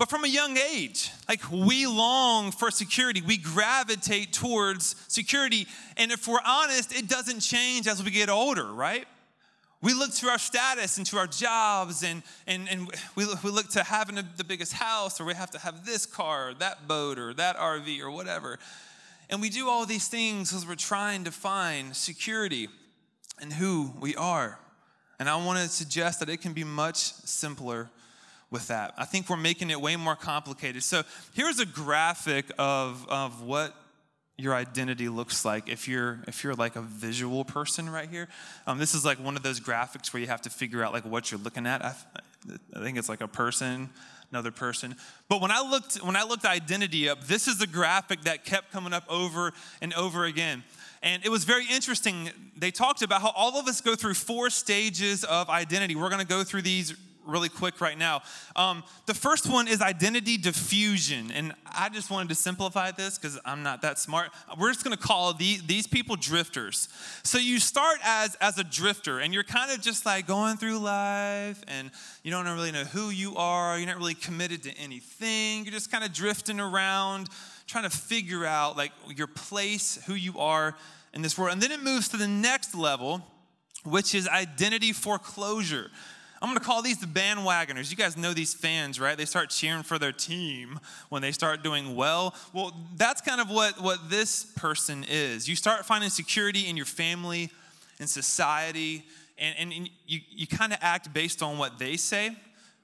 but 0.00 0.08
from 0.08 0.24
a 0.24 0.28
young 0.28 0.56
age. 0.56 1.12
Like 1.28 1.42
we 1.52 1.86
long 1.86 2.52
for 2.52 2.70
security, 2.70 3.20
we 3.20 3.36
gravitate 3.36 4.32
towards 4.32 4.96
security. 5.08 5.66
And 5.98 6.10
if 6.10 6.26
we're 6.26 6.40
honest, 6.42 6.96
it 6.96 7.06
doesn't 7.06 7.40
change 7.40 7.86
as 7.86 8.02
we 8.02 8.10
get 8.10 8.30
older, 8.30 8.64
right? 8.64 9.04
We 9.82 9.92
look 9.92 10.14
to 10.14 10.28
our 10.28 10.38
status 10.38 10.96
and 10.96 11.06
to 11.08 11.18
our 11.18 11.26
jobs, 11.26 12.02
and, 12.02 12.22
and, 12.46 12.66
and 12.70 12.90
we, 13.14 13.26
we 13.44 13.50
look 13.50 13.68
to 13.72 13.82
having 13.82 14.18
the 14.38 14.44
biggest 14.44 14.72
house, 14.72 15.20
or 15.20 15.26
we 15.26 15.34
have 15.34 15.50
to 15.50 15.58
have 15.58 15.84
this 15.84 16.06
car, 16.06 16.48
or 16.48 16.54
that 16.54 16.88
boat, 16.88 17.18
or 17.18 17.34
that 17.34 17.58
RV, 17.58 18.00
or 18.00 18.10
whatever. 18.10 18.58
And 19.28 19.42
we 19.42 19.50
do 19.50 19.68
all 19.68 19.84
these 19.84 20.08
things 20.08 20.50
because 20.50 20.66
we're 20.66 20.76
trying 20.76 21.24
to 21.24 21.30
find 21.30 21.94
security 21.94 22.68
in 23.42 23.50
who 23.50 23.92
we 24.00 24.16
are. 24.16 24.58
And 25.18 25.28
I 25.28 25.36
want 25.44 25.58
to 25.58 25.68
suggest 25.68 26.20
that 26.20 26.30
it 26.30 26.38
can 26.38 26.54
be 26.54 26.64
much 26.64 26.96
simpler 26.96 27.90
with 28.50 28.68
that. 28.68 28.94
I 28.96 29.04
think 29.04 29.28
we're 29.28 29.36
making 29.36 29.70
it 29.70 29.80
way 29.80 29.96
more 29.96 30.16
complicated. 30.16 30.82
So 30.82 31.02
here's 31.34 31.60
a 31.60 31.66
graphic 31.66 32.46
of, 32.58 33.06
of 33.08 33.42
what 33.42 33.74
your 34.36 34.54
identity 34.54 35.08
looks 35.08 35.44
like 35.44 35.68
if 35.68 35.86
you're 35.86 36.20
if 36.26 36.42
you're 36.42 36.54
like 36.54 36.74
a 36.74 36.80
visual 36.80 37.44
person 37.44 37.90
right 37.90 38.08
here. 38.08 38.26
Um, 38.66 38.78
this 38.78 38.94
is 38.94 39.04
like 39.04 39.18
one 39.18 39.36
of 39.36 39.42
those 39.42 39.60
graphics 39.60 40.12
where 40.12 40.20
you 40.20 40.28
have 40.28 40.42
to 40.42 40.50
figure 40.50 40.82
out 40.82 40.92
like 40.92 41.04
what 41.04 41.30
you're 41.30 41.40
looking 41.40 41.66
at. 41.66 41.84
I, 41.84 41.94
I 42.74 42.82
think 42.82 42.96
it's 42.96 43.08
like 43.08 43.20
a 43.20 43.28
person 43.28 43.90
another 44.32 44.52
person. 44.52 44.94
But 45.28 45.40
when 45.40 45.50
i 45.50 45.60
looked 45.60 45.96
when 45.96 46.16
i 46.16 46.22
looked 46.22 46.44
identity 46.44 47.08
up 47.08 47.24
this 47.24 47.48
is 47.48 47.58
the 47.58 47.66
graphic 47.66 48.22
that 48.22 48.44
kept 48.44 48.70
coming 48.70 48.92
up 48.92 49.04
over 49.08 49.52
and 49.82 49.92
over 49.94 50.24
again. 50.24 50.62
And 51.02 51.24
it 51.24 51.30
was 51.30 51.44
very 51.44 51.64
interesting. 51.70 52.30
They 52.56 52.70
talked 52.70 53.02
about 53.02 53.22
how 53.22 53.30
all 53.34 53.58
of 53.58 53.66
us 53.66 53.80
go 53.80 53.94
through 53.94 54.14
four 54.14 54.50
stages 54.50 55.24
of 55.24 55.48
identity. 55.48 55.96
We're 55.96 56.10
going 56.10 56.20
to 56.20 56.26
go 56.26 56.44
through 56.44 56.62
these 56.62 56.94
really 57.26 57.48
quick 57.48 57.80
right 57.80 57.96
now. 57.96 58.22
Um, 58.56 58.82
the 59.06 59.14
first 59.14 59.48
one 59.48 59.68
is 59.68 59.80
identity 59.80 60.36
diffusion. 60.36 61.30
And 61.30 61.52
I 61.66 61.88
just 61.88 62.10
wanted 62.10 62.28
to 62.30 62.34
simplify 62.34 62.90
this 62.90 63.18
because 63.18 63.38
I'm 63.44 63.62
not 63.62 63.82
that 63.82 63.98
smart. 63.98 64.30
We're 64.58 64.72
just 64.72 64.84
going 64.84 64.96
to 64.96 65.02
call 65.02 65.34
the, 65.34 65.58
these 65.66 65.86
people 65.86 66.16
drifters. 66.16 66.88
So 67.22 67.38
you 67.38 67.58
start 67.58 67.98
as, 68.04 68.36
as 68.36 68.58
a 68.58 68.64
drifter 68.64 69.18
and 69.18 69.32
you're 69.34 69.44
kind 69.44 69.70
of 69.72 69.80
just 69.80 70.06
like 70.06 70.26
going 70.26 70.56
through 70.56 70.78
life 70.78 71.62
and 71.68 71.90
you 72.22 72.30
don't 72.30 72.46
really 72.46 72.72
know 72.72 72.84
who 72.84 73.10
you 73.10 73.36
are. 73.36 73.78
You're 73.78 73.86
not 73.86 73.98
really 73.98 74.14
committed 74.14 74.62
to 74.64 74.72
anything. 74.78 75.64
You're 75.64 75.72
just 75.72 75.90
kind 75.90 76.04
of 76.04 76.12
drifting 76.12 76.60
around 76.60 77.28
trying 77.70 77.84
to 77.84 77.96
figure 77.96 78.44
out 78.44 78.76
like 78.76 78.92
your 79.14 79.28
place, 79.28 80.02
who 80.06 80.14
you 80.14 80.38
are 80.38 80.76
in 81.14 81.22
this 81.22 81.38
world. 81.38 81.52
And 81.52 81.62
then 81.62 81.70
it 81.70 81.82
moves 81.82 82.08
to 82.08 82.16
the 82.16 82.28
next 82.28 82.74
level, 82.74 83.22
which 83.84 84.14
is 84.14 84.28
identity 84.28 84.92
foreclosure. 84.92 85.90
I'm 86.42 86.48
going 86.48 86.58
to 86.58 86.64
call 86.64 86.80
these 86.80 86.98
the 86.98 87.06
bandwagoners. 87.06 87.90
You 87.90 87.98
guys 87.98 88.16
know 88.16 88.32
these 88.32 88.54
fans, 88.54 88.98
right? 88.98 89.16
They 89.16 89.26
start 89.26 89.50
cheering 89.50 89.82
for 89.82 89.98
their 89.98 90.12
team 90.12 90.80
when 91.10 91.20
they 91.20 91.32
start 91.32 91.62
doing 91.62 91.94
well. 91.94 92.34
Well, 92.54 92.72
that's 92.96 93.20
kind 93.20 93.42
of 93.42 93.50
what, 93.50 93.80
what 93.80 94.08
this 94.08 94.44
person 94.56 95.04
is. 95.08 95.48
You 95.48 95.56
start 95.56 95.84
finding 95.84 96.08
security 96.08 96.66
in 96.66 96.78
your 96.78 96.86
family, 96.86 97.50
in 97.98 98.06
society, 98.06 99.04
and, 99.36 99.54
and 99.58 99.90
you, 100.06 100.20
you 100.30 100.46
kind 100.46 100.72
of 100.72 100.78
act 100.80 101.12
based 101.12 101.42
on 101.42 101.58
what 101.58 101.78
they 101.78 101.98
say. 101.98 102.34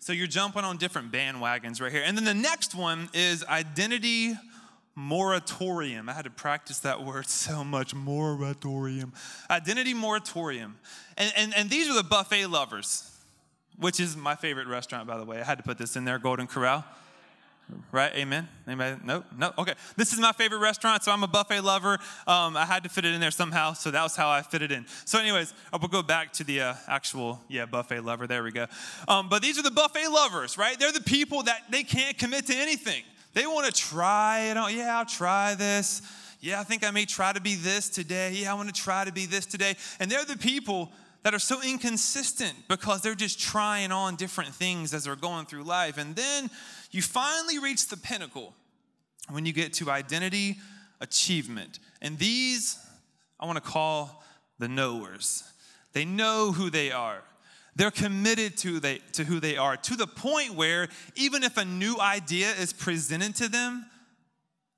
So 0.00 0.12
you're 0.12 0.26
jumping 0.26 0.64
on 0.64 0.76
different 0.76 1.10
bandwagons 1.10 1.80
right 1.80 1.90
here. 1.90 2.02
And 2.04 2.16
then 2.16 2.24
the 2.24 2.34
next 2.34 2.74
one 2.74 3.08
is 3.14 3.42
identity 3.44 4.34
moratorium. 4.94 6.10
I 6.10 6.12
had 6.12 6.24
to 6.24 6.30
practice 6.30 6.80
that 6.80 7.02
word 7.02 7.26
so 7.26 7.64
much 7.64 7.94
moratorium. 7.94 9.14
Identity 9.50 9.94
moratorium. 9.94 10.76
And, 11.16 11.32
and, 11.36 11.54
and 11.56 11.70
these 11.70 11.88
are 11.88 11.94
the 11.94 12.04
buffet 12.04 12.46
lovers 12.48 13.15
which 13.78 14.00
is 14.00 14.16
my 14.16 14.34
favorite 14.34 14.66
restaurant, 14.66 15.06
by 15.06 15.18
the 15.18 15.24
way. 15.24 15.40
I 15.40 15.44
had 15.44 15.58
to 15.58 15.64
put 15.64 15.78
this 15.78 15.96
in 15.96 16.04
there, 16.04 16.18
Golden 16.18 16.46
Corral. 16.46 16.84
Right? 17.90 18.12
Amen? 18.14 18.48
Anybody? 18.68 19.00
No? 19.04 19.24
No? 19.36 19.52
Okay. 19.58 19.74
This 19.96 20.12
is 20.12 20.20
my 20.20 20.30
favorite 20.30 20.60
restaurant, 20.60 21.02
so 21.02 21.10
I'm 21.10 21.24
a 21.24 21.26
buffet 21.28 21.62
lover. 21.62 21.98
Um, 22.26 22.56
I 22.56 22.64
had 22.64 22.84
to 22.84 22.88
fit 22.88 23.04
it 23.04 23.12
in 23.12 23.20
there 23.20 23.32
somehow, 23.32 23.72
so 23.72 23.90
that 23.90 24.02
was 24.04 24.14
how 24.14 24.28
I 24.28 24.42
fit 24.42 24.62
it 24.62 24.70
in. 24.70 24.86
So, 25.04 25.18
anyways, 25.18 25.52
I 25.72 25.78
will 25.78 25.88
go 25.88 26.02
back 26.02 26.32
to 26.34 26.44
the 26.44 26.60
uh, 26.60 26.74
actual, 26.86 27.40
yeah, 27.48 27.66
buffet 27.66 28.02
lover. 28.02 28.28
There 28.28 28.44
we 28.44 28.52
go. 28.52 28.66
Um, 29.08 29.28
but 29.28 29.42
these 29.42 29.58
are 29.58 29.62
the 29.62 29.72
buffet 29.72 30.06
lovers, 30.08 30.56
right? 30.56 30.78
They're 30.78 30.92
the 30.92 31.00
people 31.00 31.42
that 31.42 31.62
they 31.68 31.82
can't 31.82 32.16
commit 32.16 32.46
to 32.46 32.54
anything. 32.54 33.02
They 33.34 33.46
want 33.46 33.66
to 33.66 33.72
try 33.72 34.42
it 34.42 34.56
out. 34.56 34.72
Yeah, 34.72 34.98
I'll 34.98 35.04
try 35.04 35.54
this. 35.54 36.02
Yeah, 36.40 36.60
I 36.60 36.64
think 36.64 36.84
I 36.84 36.92
may 36.92 37.04
try 37.04 37.32
to 37.32 37.40
be 37.40 37.56
this 37.56 37.88
today. 37.88 38.32
Yeah, 38.32 38.52
I 38.52 38.54
want 38.54 38.72
to 38.72 38.80
try 38.80 39.04
to 39.04 39.12
be 39.12 39.26
this 39.26 39.44
today. 39.44 39.74
And 39.98 40.08
they're 40.08 40.24
the 40.24 40.38
people 40.38 40.92
that 41.26 41.34
are 41.34 41.40
so 41.40 41.60
inconsistent 41.60 42.54
because 42.68 43.02
they're 43.02 43.16
just 43.16 43.40
trying 43.40 43.90
on 43.90 44.14
different 44.14 44.54
things 44.54 44.94
as 44.94 45.02
they're 45.02 45.16
going 45.16 45.44
through 45.44 45.64
life. 45.64 45.98
And 45.98 46.14
then 46.14 46.48
you 46.92 47.02
finally 47.02 47.58
reach 47.58 47.88
the 47.88 47.96
pinnacle 47.96 48.54
when 49.30 49.44
you 49.44 49.52
get 49.52 49.72
to 49.72 49.90
identity 49.90 50.58
achievement. 51.00 51.80
And 52.00 52.16
these 52.16 52.78
I 53.40 53.46
want 53.46 53.56
to 53.56 53.70
call 53.70 54.22
the 54.60 54.68
knowers. 54.68 55.42
They 55.94 56.04
know 56.04 56.52
who 56.52 56.70
they 56.70 56.92
are. 56.92 57.24
They're 57.74 57.90
committed 57.90 58.56
to, 58.58 58.78
they, 58.78 58.98
to 59.14 59.24
who 59.24 59.40
they 59.40 59.56
are 59.56 59.76
to 59.78 59.96
the 59.96 60.06
point 60.06 60.54
where 60.54 60.86
even 61.16 61.42
if 61.42 61.56
a 61.56 61.64
new 61.64 61.98
idea 61.98 62.52
is 62.52 62.72
presented 62.72 63.34
to 63.34 63.48
them, 63.48 63.84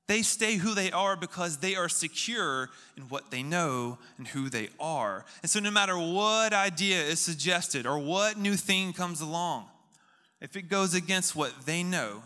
they 0.08 0.22
stay 0.22 0.56
who 0.56 0.74
they 0.74 0.90
are 0.90 1.16
because 1.16 1.58
they 1.58 1.76
are 1.76 1.88
secure 1.88 2.70
in 2.96 3.04
what 3.04 3.30
they 3.30 3.42
know 3.42 3.98
and 4.16 4.26
who 4.26 4.48
they 4.48 4.70
are. 4.80 5.26
And 5.42 5.50
so, 5.50 5.60
no 5.60 5.70
matter 5.70 5.96
what 5.96 6.54
idea 6.54 7.00
is 7.02 7.20
suggested 7.20 7.86
or 7.86 7.98
what 7.98 8.38
new 8.38 8.56
thing 8.56 8.94
comes 8.94 9.20
along, 9.20 9.66
if 10.40 10.56
it 10.56 10.62
goes 10.62 10.94
against 10.94 11.36
what 11.36 11.52
they 11.66 11.82
know, 11.82 12.22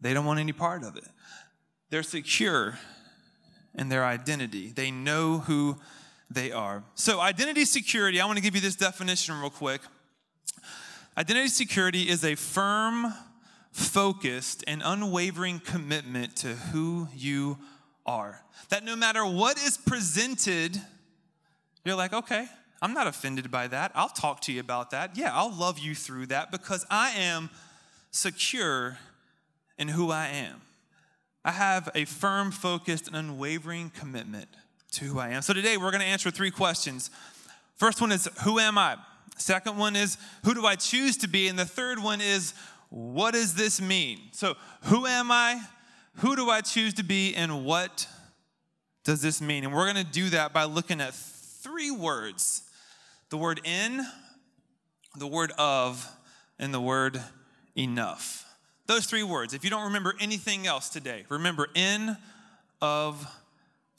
they 0.00 0.14
don't 0.14 0.24
want 0.24 0.40
any 0.40 0.52
part 0.52 0.82
of 0.82 0.96
it. 0.96 1.04
They're 1.90 2.02
secure 2.02 2.78
in 3.74 3.90
their 3.90 4.06
identity, 4.06 4.68
they 4.68 4.90
know 4.90 5.38
who 5.38 5.76
they 6.30 6.52
are. 6.52 6.82
So, 6.94 7.20
identity 7.20 7.66
security, 7.66 8.18
I 8.18 8.24
want 8.24 8.38
to 8.38 8.42
give 8.42 8.54
you 8.54 8.62
this 8.62 8.76
definition 8.76 9.38
real 9.38 9.50
quick. 9.50 9.82
Identity 11.18 11.48
security 11.48 12.08
is 12.08 12.24
a 12.24 12.34
firm 12.34 13.12
focused, 13.76 14.64
and 14.66 14.80
unwavering 14.82 15.60
commitment 15.60 16.34
to 16.34 16.48
who 16.48 17.08
you 17.14 17.58
are. 18.06 18.40
That 18.70 18.84
no 18.84 18.96
matter 18.96 19.24
what 19.24 19.58
is 19.58 19.76
presented, 19.76 20.80
you're 21.84 21.94
like, 21.94 22.14
okay, 22.14 22.46
I'm 22.80 22.94
not 22.94 23.06
offended 23.06 23.50
by 23.50 23.66
that. 23.68 23.92
I'll 23.94 24.08
talk 24.08 24.40
to 24.42 24.52
you 24.52 24.60
about 24.60 24.92
that. 24.92 25.18
Yeah, 25.18 25.30
I'll 25.34 25.54
love 25.54 25.78
you 25.78 25.94
through 25.94 26.26
that 26.28 26.50
because 26.50 26.86
I 26.90 27.10
am 27.10 27.50
secure 28.12 28.96
in 29.78 29.88
who 29.88 30.10
I 30.10 30.28
am. 30.28 30.62
I 31.44 31.50
have 31.50 31.90
a 31.94 32.06
firm, 32.06 32.52
focused, 32.52 33.06
and 33.08 33.14
unwavering 33.14 33.90
commitment 33.90 34.48
to 34.92 35.04
who 35.04 35.18
I 35.18 35.28
am. 35.28 35.42
So 35.42 35.52
today 35.52 35.76
we're 35.76 35.90
going 35.90 36.00
to 36.00 36.06
answer 36.06 36.30
three 36.30 36.50
questions. 36.50 37.10
First 37.74 38.00
one 38.00 38.10
is, 38.10 38.26
Who 38.44 38.58
am 38.58 38.78
I? 38.78 38.96
Second 39.36 39.76
one 39.76 39.96
is, 39.96 40.16
Who 40.44 40.54
do 40.54 40.64
I 40.64 40.76
choose 40.76 41.18
to 41.18 41.28
be? 41.28 41.48
And 41.48 41.58
the 41.58 41.66
third 41.66 42.02
one 42.02 42.22
is, 42.22 42.54
what 42.88 43.34
does 43.34 43.54
this 43.54 43.80
mean? 43.80 44.18
So, 44.32 44.54
who 44.82 45.06
am 45.06 45.30
I? 45.30 45.60
Who 46.16 46.36
do 46.36 46.48
I 46.48 46.60
choose 46.60 46.94
to 46.94 47.04
be? 47.04 47.34
And 47.34 47.64
what 47.64 48.06
does 49.04 49.20
this 49.20 49.40
mean? 49.40 49.64
And 49.64 49.72
we're 49.74 49.92
going 49.92 50.04
to 50.04 50.12
do 50.12 50.30
that 50.30 50.52
by 50.52 50.64
looking 50.64 51.00
at 51.00 51.14
three 51.14 51.90
words 51.90 52.62
the 53.28 53.36
word 53.36 53.60
in, 53.64 54.06
the 55.18 55.26
word 55.26 55.52
of, 55.58 56.08
and 56.58 56.72
the 56.72 56.80
word 56.80 57.20
enough. 57.76 58.44
Those 58.86 59.06
three 59.06 59.24
words. 59.24 59.52
If 59.52 59.64
you 59.64 59.70
don't 59.70 59.84
remember 59.84 60.14
anything 60.20 60.66
else 60.66 60.88
today, 60.88 61.24
remember 61.28 61.68
in, 61.74 62.16
of, 62.80 63.26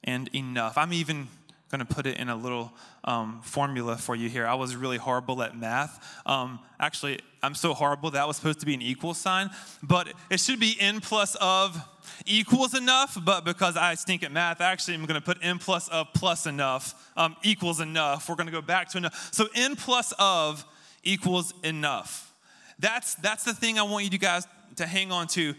and 0.04 0.30
enough. 0.34 0.78
I'm 0.78 0.94
even 0.94 1.28
going 1.70 1.80
to 1.80 1.86
put 1.86 2.06
it 2.06 2.18
in 2.18 2.30
a 2.30 2.36
little 2.36 2.72
um, 3.04 3.42
formula 3.42 3.98
for 3.98 4.16
you 4.16 4.30
here. 4.30 4.48
I 4.48 4.54
was 4.56 4.76
really 4.76 4.98
horrible 4.98 5.44
at 5.44 5.58
math. 5.58 6.22
Um, 6.26 6.60
actually, 6.80 7.20
I'm 7.44 7.56
so 7.56 7.74
horrible 7.74 8.12
that 8.12 8.28
was 8.28 8.38
supposed 8.38 8.60
to 8.62 8.66
be 8.66 8.74
an 8.74 8.82
equal 8.82 9.14
sign, 9.14 9.50
but 9.84 10.12
it 10.30 10.40
should 10.40 10.60
be 10.60 10.78
n 10.80 11.02
plus 11.02 11.36
of 11.42 11.78
equals 12.26 12.74
enough. 12.74 13.18
But 13.22 13.44
because 13.44 13.76
I 13.76 13.96
stink 13.96 14.24
at 14.24 14.32
math, 14.32 14.62
actually, 14.62 14.96
I'm 14.96 15.06
going 15.06 15.20
to 15.20 15.26
put 15.26 15.38
n 15.42 15.60
plus 15.60 15.88
of 15.90 16.08
plus 16.14 16.46
enough 16.46 17.12
um, 17.18 17.36
equals 17.44 17.80
enough. 17.82 18.30
We're 18.30 18.36
going 18.36 18.48
to 18.48 18.54
go 18.54 18.62
back 18.62 18.90
to 18.90 18.98
enough. 18.98 19.30
So 19.34 19.48
n 19.54 19.76
plus 19.76 20.14
of 20.20 20.66
equals 21.04 21.54
enough. 21.64 22.32
That's 22.80 23.16
that's 23.16 23.44
the 23.44 23.54
thing 23.54 23.80
I 23.80 23.84
want 23.84 24.12
you 24.12 24.18
guys 24.18 24.48
to 24.78 24.86
hang 24.86 25.12
on 25.12 25.28
to 25.28 25.54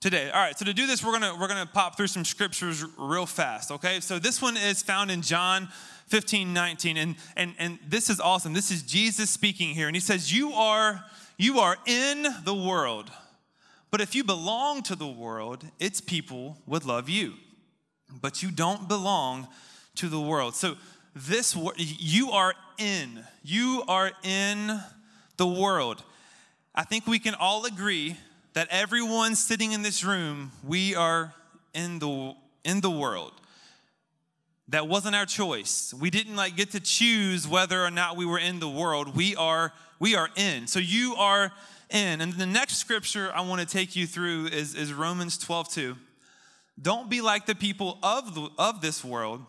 today. 0.00 0.30
All 0.30 0.40
right, 0.40 0.58
so 0.58 0.64
to 0.64 0.74
do 0.74 0.86
this, 0.86 1.04
we're 1.04 1.12
gonna 1.12 1.36
we're 1.38 1.48
gonna 1.48 1.66
pop 1.66 1.96
through 1.96 2.08
some 2.08 2.24
scriptures 2.24 2.84
real 2.98 3.26
fast. 3.26 3.70
Okay, 3.70 4.00
so 4.00 4.18
this 4.18 4.42
one 4.42 4.56
is 4.56 4.82
found 4.82 5.10
in 5.10 5.22
John 5.22 5.68
15, 6.08 6.52
19, 6.52 6.96
and 6.96 7.16
and 7.36 7.54
and 7.58 7.78
this 7.86 8.10
is 8.10 8.20
awesome. 8.20 8.52
This 8.52 8.70
is 8.70 8.82
Jesus 8.82 9.30
speaking 9.30 9.74
here, 9.74 9.86
and 9.86 9.96
he 9.96 10.00
says, 10.00 10.32
"You 10.32 10.52
are 10.52 11.04
you 11.36 11.60
are 11.60 11.76
in 11.86 12.26
the 12.44 12.54
world, 12.54 13.10
but 13.90 14.00
if 14.00 14.14
you 14.14 14.24
belong 14.24 14.82
to 14.84 14.96
the 14.96 15.06
world, 15.06 15.64
its 15.78 16.00
people 16.00 16.58
would 16.66 16.84
love 16.84 17.08
you, 17.08 17.34
but 18.20 18.42
you 18.42 18.50
don't 18.50 18.88
belong 18.88 19.48
to 19.96 20.08
the 20.08 20.20
world." 20.20 20.54
So 20.54 20.76
this 21.14 21.56
you 21.78 22.30
are 22.32 22.54
in 22.78 23.24
you 23.42 23.82
are 23.88 24.12
in 24.22 24.80
the 25.38 25.46
world. 25.46 26.02
I 26.74 26.84
think 26.84 27.06
we 27.06 27.18
can 27.18 27.34
all 27.34 27.64
agree 27.64 28.16
that 28.56 28.68
everyone 28.70 29.36
sitting 29.36 29.72
in 29.72 29.82
this 29.82 30.02
room, 30.02 30.50
we 30.64 30.94
are 30.94 31.34
in 31.74 31.98
the, 31.98 32.34
in 32.64 32.80
the 32.80 32.90
world. 32.90 33.34
That 34.68 34.88
wasn't 34.88 35.14
our 35.14 35.26
choice. 35.26 35.92
We 35.92 36.08
didn't 36.08 36.36
like 36.36 36.56
get 36.56 36.70
to 36.70 36.80
choose 36.80 37.46
whether 37.46 37.84
or 37.84 37.90
not 37.90 38.16
we 38.16 38.24
were 38.24 38.38
in 38.38 38.58
the 38.58 38.68
world. 38.68 39.14
We 39.14 39.36
are, 39.36 39.74
we 40.00 40.16
are 40.16 40.30
in. 40.36 40.68
So 40.68 40.78
you 40.78 41.16
are 41.16 41.52
in. 41.90 42.22
And 42.22 42.32
the 42.32 42.46
next 42.46 42.78
scripture 42.78 43.30
I 43.34 43.42
want 43.42 43.60
to 43.60 43.66
take 43.66 43.94
you 43.94 44.06
through 44.06 44.46
is, 44.46 44.74
is 44.74 44.90
Romans 44.90 45.36
12, 45.36 45.68
2. 45.68 45.96
Don't 46.80 47.10
be 47.10 47.20
like 47.20 47.44
the 47.44 47.54
people 47.54 47.98
of, 48.02 48.34
the, 48.34 48.48
of 48.58 48.80
this 48.80 49.04
world, 49.04 49.44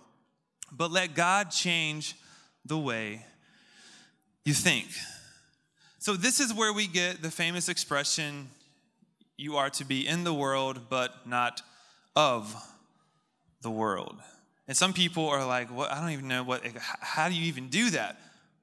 but 0.70 0.91
let 0.91 1.15
God 1.15 1.50
change 1.50 2.17
the 2.65 2.78
way 2.78 3.26
you 4.43 4.54
think. 4.54 4.88
So, 5.98 6.17
this 6.17 6.41
is 6.41 6.54
where 6.54 6.74
we 6.74 6.88
get 6.88 7.22
the 7.22 7.32
famous 7.32 7.70
expression 7.70 8.50
you 9.38 9.58
are 9.58 9.69
to 9.69 9.86
be 9.86 10.08
in 10.08 10.23
the 10.23 10.34
world, 10.34 10.89
but 10.89 11.28
not 11.28 11.62
of 12.15 12.56
the 13.62 13.69
world. 13.69 14.17
And 14.67 14.76
some 14.76 14.93
people 14.93 15.28
are 15.30 15.45
like, 15.45 15.76
well, 15.76 15.88
I 15.89 16.02
don't 16.02 16.10
even 16.10 16.28
know 16.28 16.43
what, 16.43 16.63
how 16.76 17.30
do 17.30 17.36
you 17.36 17.45
even 17.45 17.69
do 17.69 17.91
that? 17.91 18.19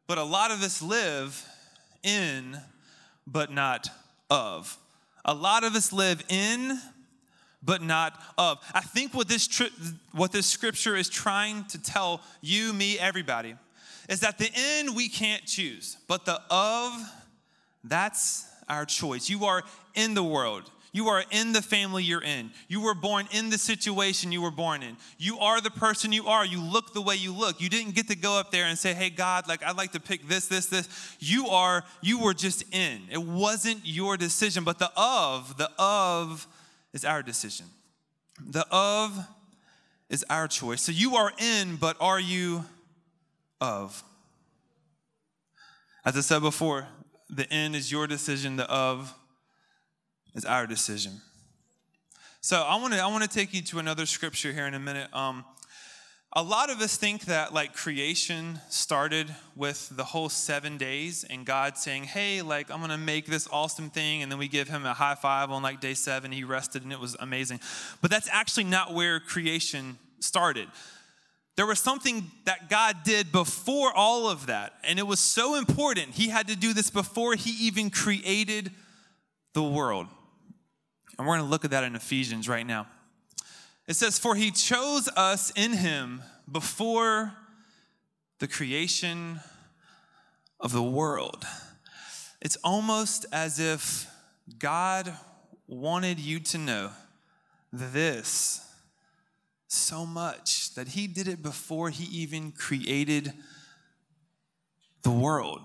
But 0.06 0.18
a 0.18 0.24
lot 0.24 0.50
of 0.50 0.62
us 0.62 0.82
live 0.82 1.46
in, 2.02 2.58
but 3.26 3.50
not 3.52 3.88
of. 4.28 4.76
A 5.24 5.32
lot 5.32 5.64
of 5.64 5.74
us 5.74 5.92
live 5.92 6.22
in, 6.28 6.78
but 7.62 7.80
not 7.80 8.20
of. 8.36 8.58
I 8.74 8.80
think 8.80 9.14
what 9.14 9.28
this, 9.28 9.46
tri- 9.46 9.70
what 10.12 10.32
this 10.32 10.46
scripture 10.46 10.96
is 10.96 11.08
trying 11.08 11.64
to 11.66 11.80
tell 11.80 12.20
you, 12.42 12.72
me, 12.74 12.98
everybody, 12.98 13.54
is 14.08 14.20
that 14.20 14.36
the 14.36 14.50
in 14.52 14.94
we 14.94 15.08
can't 15.08 15.46
choose, 15.46 15.96
but 16.06 16.26
the 16.26 16.38
of, 16.50 16.92
that's 17.82 18.46
our 18.68 18.84
choice. 18.84 19.28
You 19.28 19.44
are 19.44 19.62
in 19.94 20.14
the 20.14 20.24
world. 20.24 20.70
You 20.94 21.08
are 21.08 21.24
in 21.32 21.52
the 21.52 21.60
family 21.60 22.04
you're 22.04 22.22
in. 22.22 22.52
You 22.68 22.80
were 22.80 22.94
born 22.94 23.26
in 23.32 23.50
the 23.50 23.58
situation 23.58 24.30
you 24.30 24.40
were 24.40 24.52
born 24.52 24.84
in. 24.84 24.96
You 25.18 25.40
are 25.40 25.60
the 25.60 25.72
person 25.72 26.12
you 26.12 26.28
are. 26.28 26.46
You 26.46 26.60
look 26.60 26.94
the 26.94 27.02
way 27.02 27.16
you 27.16 27.32
look. 27.32 27.60
You 27.60 27.68
didn't 27.68 27.96
get 27.96 28.06
to 28.08 28.16
go 28.16 28.38
up 28.38 28.52
there 28.52 28.66
and 28.66 28.78
say, 28.78 28.94
"Hey 28.94 29.10
God, 29.10 29.48
like 29.48 29.64
I'd 29.64 29.76
like 29.76 29.90
to 29.92 30.00
pick 30.00 30.28
this 30.28 30.46
this 30.46 30.66
this." 30.66 30.88
You 31.18 31.48
are 31.48 31.84
you 32.00 32.20
were 32.20 32.32
just 32.32 32.62
in. 32.72 33.02
It 33.10 33.20
wasn't 33.20 33.80
your 33.82 34.16
decision, 34.16 34.62
but 34.62 34.78
the 34.78 34.92
of, 34.96 35.56
the 35.56 35.68
of 35.80 36.46
is 36.92 37.04
our 37.04 37.24
decision. 37.24 37.66
The 38.38 38.64
of 38.70 39.18
is 40.08 40.24
our 40.30 40.46
choice. 40.46 40.80
So 40.80 40.92
you 40.92 41.16
are 41.16 41.32
in, 41.38 41.74
but 41.74 41.96
are 41.98 42.20
you 42.20 42.64
of? 43.60 44.04
As 46.04 46.16
I 46.16 46.20
said 46.20 46.40
before, 46.40 46.86
the 47.28 47.48
in 47.54 47.74
is 47.74 47.90
your 47.90 48.06
decision, 48.06 48.56
the 48.56 48.70
of 48.70 49.14
is 50.34 50.44
our 50.44 50.66
decision. 50.66 51.20
So 52.40 52.60
I 52.60 52.76
want 52.76 52.92
to 52.92 53.00
I 53.00 53.06
want 53.06 53.22
to 53.22 53.28
take 53.28 53.54
you 53.54 53.62
to 53.62 53.78
another 53.78 54.06
scripture 54.06 54.52
here 54.52 54.66
in 54.66 54.74
a 54.74 54.78
minute. 54.78 55.08
Um, 55.14 55.44
a 56.36 56.42
lot 56.42 56.68
of 56.68 56.80
us 56.80 56.96
think 56.96 57.26
that 57.26 57.54
like 57.54 57.74
creation 57.74 58.58
started 58.68 59.32
with 59.54 59.88
the 59.96 60.02
whole 60.02 60.28
seven 60.28 60.76
days 60.76 61.24
and 61.24 61.46
God 61.46 61.78
saying, 61.78 62.04
"Hey, 62.04 62.42
like 62.42 62.70
I'm 62.70 62.80
gonna 62.80 62.98
make 62.98 63.26
this 63.26 63.48
awesome 63.50 63.88
thing," 63.88 64.22
and 64.22 64.30
then 64.30 64.38
we 64.38 64.48
give 64.48 64.68
Him 64.68 64.84
a 64.84 64.92
high 64.92 65.14
five 65.14 65.50
on 65.50 65.62
like 65.62 65.80
day 65.80 65.94
seven. 65.94 66.32
He 66.32 66.44
rested 66.44 66.82
and 66.82 66.92
it 66.92 66.98
was 66.98 67.16
amazing. 67.20 67.60
But 68.02 68.10
that's 68.10 68.28
actually 68.30 68.64
not 68.64 68.92
where 68.92 69.20
creation 69.20 69.96
started. 70.18 70.68
There 71.56 71.66
was 71.66 71.78
something 71.78 72.30
that 72.46 72.68
God 72.68 72.96
did 73.04 73.30
before 73.30 73.92
all 73.92 74.28
of 74.28 74.46
that, 74.46 74.74
and 74.82 74.98
it 74.98 75.06
was 75.06 75.20
so 75.20 75.54
important. 75.54 76.14
He 76.14 76.28
had 76.28 76.48
to 76.48 76.56
do 76.56 76.72
this 76.72 76.90
before 76.90 77.34
He 77.34 77.66
even 77.66 77.90
created 77.90 78.72
the 79.52 79.62
world. 79.62 80.08
And 81.16 81.26
we're 81.26 81.36
going 81.36 81.46
to 81.46 81.50
look 81.50 81.64
at 81.64 81.70
that 81.70 81.84
in 81.84 81.94
Ephesians 81.94 82.48
right 82.48 82.66
now. 82.66 82.88
It 83.86 83.94
says, 83.94 84.18
For 84.18 84.34
he 84.34 84.50
chose 84.50 85.08
us 85.16 85.52
in 85.54 85.72
him 85.72 86.22
before 86.50 87.32
the 88.38 88.48
creation 88.48 89.40
of 90.58 90.72
the 90.72 90.82
world. 90.82 91.46
It's 92.40 92.56
almost 92.64 93.26
as 93.32 93.60
if 93.60 94.10
God 94.58 95.12
wanted 95.66 96.18
you 96.18 96.40
to 96.40 96.58
know 96.58 96.90
this 97.72 98.60
so 99.74 100.06
much 100.06 100.74
that 100.74 100.88
he 100.88 101.06
did 101.06 101.28
it 101.28 101.42
before 101.42 101.90
he 101.90 102.04
even 102.04 102.52
created 102.52 103.32
the 105.02 105.10
world, 105.10 105.60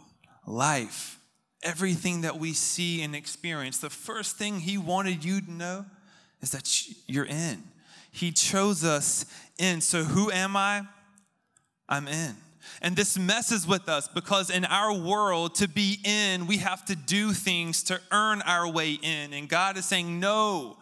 life 0.45 1.19
everything 1.63 2.21
that 2.21 2.39
we 2.39 2.53
see 2.53 3.01
and 3.01 3.15
experience, 3.15 3.79
the 3.79 3.89
first 3.89 4.37
thing 4.37 4.59
He 4.59 4.77
wanted 4.77 5.23
you 5.23 5.41
to 5.41 5.51
know 5.51 5.85
is 6.41 6.51
that 6.51 6.83
you're 7.07 7.25
in. 7.25 7.63
He 8.11 8.31
chose 8.31 8.83
us 8.83 9.25
in. 9.57 9.81
So, 9.81 10.03
who 10.03 10.31
am 10.31 10.55
I? 10.55 10.83
I'm 11.87 12.07
in. 12.07 12.35
And 12.81 12.95
this 12.95 13.17
messes 13.17 13.67
with 13.67 13.89
us 13.89 14.07
because 14.07 14.49
in 14.49 14.63
our 14.65 14.93
world, 14.93 15.55
to 15.55 15.67
be 15.67 15.99
in, 16.03 16.47
we 16.47 16.57
have 16.57 16.85
to 16.85 16.95
do 16.95 17.33
things 17.33 17.83
to 17.83 17.99
earn 18.11 18.41
our 18.43 18.71
way 18.71 18.93
in. 18.93 19.33
And 19.33 19.49
God 19.49 19.77
is 19.77 19.85
saying, 19.85 20.19
no, 20.19 20.77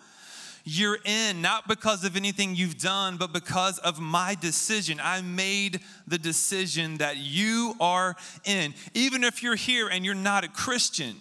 you're 0.70 1.00
in, 1.06 1.42
not 1.42 1.66
because 1.70 2.04
of 2.04 2.18
anything 2.18 2.54
you've 2.54 2.78
done, 2.78 3.16
but 3.16 3.32
because 3.32 3.80
of 3.80 4.02
my 4.02 4.36
decision. 4.36 5.00
I 5.02 5.22
made 5.22 5.80
the 6.06 6.18
decision 6.18 6.98
that 6.98 7.16
you 7.16 7.74
are 7.80 8.18
in. 8.44 8.74
Even 8.94 9.24
if 9.24 9.42
you're 9.42 9.56
here 9.56 9.88
and 9.88 10.04
you're 10.04 10.14
not 10.14 10.44
a 10.44 10.50
Christian, 10.50 11.16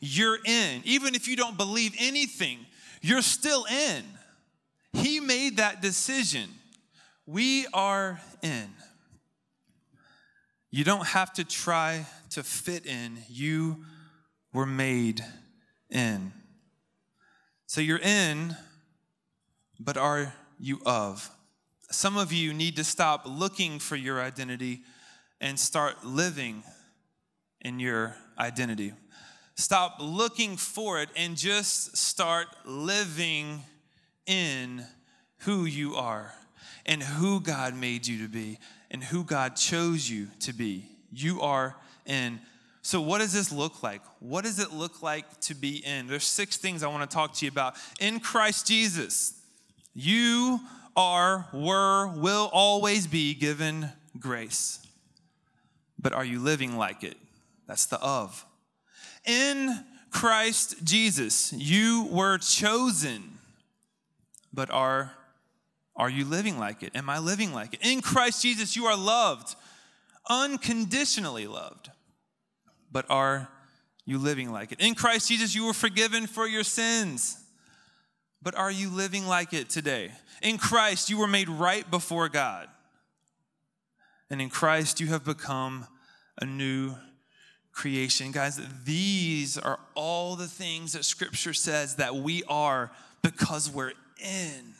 you're 0.00 0.38
in. 0.46 0.80
Even 0.84 1.14
if 1.14 1.28
you 1.28 1.36
don't 1.36 1.58
believe 1.58 1.94
anything, 1.98 2.58
you're 3.02 3.20
still 3.20 3.66
in. 3.66 4.02
He 4.94 5.20
made 5.20 5.58
that 5.58 5.82
decision. 5.82 6.48
We 7.26 7.66
are 7.74 8.18
in. 8.42 8.70
You 10.70 10.84
don't 10.84 11.06
have 11.06 11.34
to 11.34 11.44
try 11.44 12.06
to 12.30 12.42
fit 12.42 12.86
in, 12.86 13.18
you 13.28 13.84
were 14.54 14.64
made 14.64 15.22
in. 15.90 16.32
So 17.66 17.82
you're 17.82 17.98
in 17.98 18.56
but 19.80 19.96
are 19.96 20.34
you 20.58 20.80
of? 20.84 21.30
Some 21.90 22.16
of 22.16 22.32
you 22.32 22.54
need 22.54 22.76
to 22.76 22.84
stop 22.84 23.22
looking 23.26 23.78
for 23.78 23.96
your 23.96 24.20
identity 24.20 24.82
and 25.40 25.58
start 25.58 26.04
living 26.04 26.62
in 27.62 27.80
your 27.80 28.14
identity. 28.38 28.92
Stop 29.56 29.96
looking 29.98 30.56
for 30.56 31.00
it 31.00 31.08
and 31.16 31.36
just 31.36 31.96
start 31.96 32.46
living 32.64 33.62
in 34.26 34.84
who 35.38 35.64
you 35.64 35.94
are 35.96 36.32
and 36.86 37.02
who 37.02 37.40
God 37.40 37.74
made 37.74 38.06
you 38.06 38.22
to 38.22 38.28
be 38.28 38.58
and 38.90 39.02
who 39.02 39.24
God 39.24 39.56
chose 39.56 40.08
you 40.08 40.28
to 40.40 40.52
be. 40.52 40.86
You 41.12 41.40
are 41.40 41.76
in. 42.06 42.40
So, 42.82 43.00
what 43.00 43.18
does 43.18 43.32
this 43.32 43.52
look 43.52 43.82
like? 43.82 44.00
What 44.20 44.44
does 44.44 44.58
it 44.58 44.72
look 44.72 45.02
like 45.02 45.40
to 45.40 45.54
be 45.54 45.84
in? 45.84 46.06
There's 46.06 46.24
six 46.24 46.56
things 46.56 46.82
I 46.82 46.88
want 46.88 47.08
to 47.08 47.14
talk 47.14 47.34
to 47.34 47.44
you 47.44 47.50
about. 47.50 47.74
In 48.00 48.20
Christ 48.20 48.66
Jesus, 48.66 49.39
you 49.94 50.60
are, 50.96 51.48
were, 51.52 52.08
will 52.08 52.50
always 52.52 53.06
be 53.06 53.34
given 53.34 53.90
grace. 54.18 54.86
But 55.98 56.12
are 56.12 56.24
you 56.24 56.40
living 56.40 56.76
like 56.76 57.04
it? 57.04 57.16
That's 57.66 57.86
the 57.86 58.00
of. 58.00 58.44
In 59.24 59.84
Christ 60.10 60.84
Jesus, 60.84 61.52
you 61.52 62.08
were 62.10 62.38
chosen, 62.38 63.38
but 64.52 64.70
are 64.70 65.12
Are 65.96 66.08
you 66.08 66.24
living 66.24 66.58
like 66.58 66.82
it? 66.82 66.96
Am 66.96 67.10
I 67.10 67.18
living 67.18 67.52
like 67.52 67.74
it? 67.74 67.80
In 67.82 68.00
Christ 68.00 68.40
Jesus, 68.42 68.74
you 68.74 68.86
are 68.86 68.96
loved, 68.96 69.54
unconditionally 70.30 71.46
loved. 71.46 71.90
But 72.90 73.04
are 73.10 73.48
you 74.06 74.18
living 74.18 74.50
like 74.50 74.72
it? 74.72 74.80
In 74.80 74.94
Christ 74.94 75.28
Jesus, 75.28 75.54
you 75.54 75.66
were 75.66 75.74
forgiven 75.74 76.26
for 76.26 76.48
your 76.48 76.64
sins. 76.64 77.36
But 78.42 78.54
are 78.54 78.70
you 78.70 78.88
living 78.88 79.26
like 79.26 79.52
it 79.52 79.68
today? 79.68 80.12
In 80.42 80.56
Christ, 80.56 81.10
you 81.10 81.18
were 81.18 81.26
made 81.26 81.48
right 81.48 81.88
before 81.90 82.28
God. 82.28 82.68
And 84.30 84.40
in 84.40 84.48
Christ, 84.48 85.00
you 85.00 85.08
have 85.08 85.24
become 85.24 85.86
a 86.40 86.46
new 86.46 86.94
creation. 87.72 88.32
Guys, 88.32 88.60
these 88.84 89.58
are 89.58 89.78
all 89.94 90.36
the 90.36 90.46
things 90.46 90.92
that 90.94 91.04
Scripture 91.04 91.52
says 91.52 91.96
that 91.96 92.14
we 92.16 92.42
are 92.44 92.90
because 93.22 93.70
we're 93.70 93.92
in. 94.22 94.74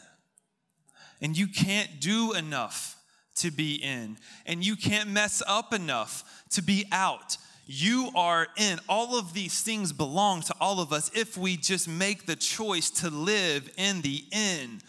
And 1.20 1.36
you 1.36 1.46
can't 1.46 2.00
do 2.00 2.32
enough 2.32 2.96
to 3.36 3.50
be 3.50 3.74
in, 3.76 4.18
and 4.44 4.64
you 4.64 4.76
can't 4.76 5.08
mess 5.08 5.42
up 5.46 5.72
enough 5.72 6.44
to 6.50 6.62
be 6.62 6.84
out. 6.92 7.38
You 7.72 8.10
are 8.16 8.48
in. 8.56 8.80
All 8.88 9.16
of 9.16 9.32
these 9.32 9.62
things 9.62 9.92
belong 9.92 10.40
to 10.42 10.54
all 10.60 10.80
of 10.80 10.92
us 10.92 11.08
if 11.14 11.36
we 11.36 11.56
just 11.56 11.86
make 11.86 12.26
the 12.26 12.34
choice 12.34 12.90
to 12.90 13.10
live 13.10 13.70
in 13.76 14.00
the 14.00 14.24
in. 14.32 14.80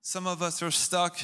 Some 0.00 0.24
of 0.24 0.40
us 0.40 0.62
are 0.62 0.70
stuck 0.70 1.18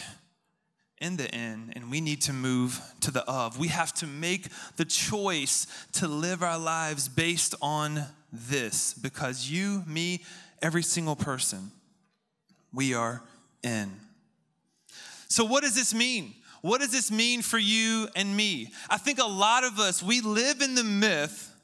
in 0.98 1.16
the 1.16 1.32
in, 1.32 1.72
and 1.76 1.92
we 1.92 2.00
need 2.00 2.22
to 2.22 2.32
move 2.32 2.80
to 3.02 3.12
the 3.12 3.22
of. 3.30 3.56
We 3.56 3.68
have 3.68 3.94
to 3.94 4.08
make 4.08 4.48
the 4.74 4.84
choice 4.84 5.68
to 5.92 6.08
live 6.08 6.42
our 6.42 6.58
lives 6.58 7.08
based 7.08 7.54
on 7.62 8.02
this 8.32 8.94
because 8.94 9.48
you, 9.48 9.84
me, 9.86 10.24
every 10.60 10.82
single 10.82 11.14
person, 11.14 11.70
we 12.72 12.94
are 12.94 13.22
in. 13.62 13.92
So, 15.28 15.44
what 15.44 15.62
does 15.62 15.76
this 15.76 15.94
mean? 15.94 16.34
What 16.64 16.80
does 16.80 16.92
this 16.92 17.10
mean 17.10 17.42
for 17.42 17.58
you 17.58 18.08
and 18.16 18.34
me? 18.34 18.72
I 18.88 18.96
think 18.96 19.18
a 19.18 19.26
lot 19.26 19.64
of 19.64 19.78
us, 19.78 20.02
we 20.02 20.22
live 20.22 20.62
in 20.62 20.74
the 20.74 20.82
myth 20.82 21.54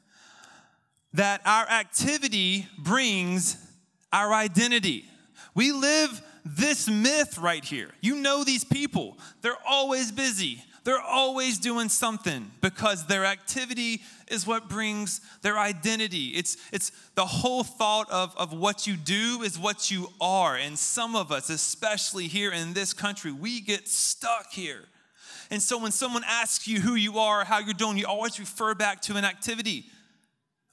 that 1.13 1.41
our 1.43 1.67
activity 1.67 2.67
brings 2.77 3.57
our 4.13 4.31
identity. 4.31 5.05
We 5.55 5.71
live 5.71 6.21
this 6.45 6.87
myth 6.87 7.39
right 7.39 7.65
here. 7.65 7.89
You 7.99 8.17
know 8.17 8.43
these 8.43 8.63
people, 8.63 9.17
they're 9.41 9.57
always 9.67 10.11
busy. 10.11 10.63
They're 10.83 11.01
always 11.01 11.59
doing 11.59 11.89
something 11.89 12.51
because 12.59 13.05
their 13.05 13.25
activity 13.25 14.01
is 14.27 14.47
what 14.47 14.67
brings 14.67 15.21
their 15.43 15.57
identity. 15.57 16.29
It's, 16.29 16.57
it's 16.71 16.91
the 17.13 17.25
whole 17.25 17.63
thought 17.63 18.09
of, 18.09 18.35
of 18.35 18.51
what 18.51 18.87
you 18.87 18.97
do 18.97 19.43
is 19.43 19.59
what 19.59 19.91
you 19.91 20.09
are. 20.19 20.55
And 20.55 20.77
some 20.77 21.15
of 21.15 21.31
us, 21.31 21.51
especially 21.51 22.27
here 22.27 22.51
in 22.51 22.73
this 22.73 22.93
country, 22.93 23.31
we 23.31 23.61
get 23.61 23.87
stuck 23.87 24.51
here. 24.51 24.85
And 25.51 25.61
so 25.61 25.77
when 25.77 25.91
someone 25.91 26.23
asks 26.25 26.67
you 26.67 26.79
who 26.79 26.95
you 26.95 27.19
are, 27.19 27.43
how 27.43 27.59
you're 27.59 27.73
doing, 27.73 27.97
you 27.97 28.07
always 28.07 28.39
refer 28.39 28.73
back 28.73 29.01
to 29.01 29.17
an 29.17 29.25
activity. 29.25 29.85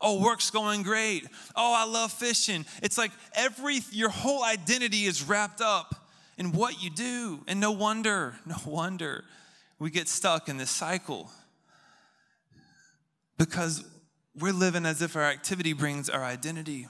Oh, 0.01 0.23
work's 0.23 0.51
going 0.51 0.85
great. 0.85 1.27
Oh, 1.57 1.75
I 1.77 1.85
love 1.85 2.12
fishing. 2.12 2.64
It's 2.81 2.97
like 2.97 3.11
every, 3.35 3.81
your 3.91 4.09
whole 4.09 4.45
identity 4.45 5.05
is 5.05 5.23
wrapped 5.25 5.61
up 5.61 6.09
in 6.38 6.53
what 6.53 6.81
you 6.81 6.91
do. 6.91 7.41
And 7.49 7.59
no 7.59 7.73
wonder, 7.73 8.37
no 8.47 8.57
wonder 8.64 9.25
we 9.81 9.91
get 9.91 10.09
stuck 10.09 10.49
in 10.49 10.57
this 10.57 10.71
cycle 10.71 11.31
because 13.37 13.85
we're 14.38 14.53
living 14.53 14.87
as 14.87 15.03
if 15.03 15.17
our 15.17 15.25
activity 15.25 15.73
brings 15.73 16.09
our 16.09 16.25
identity. 16.25 16.87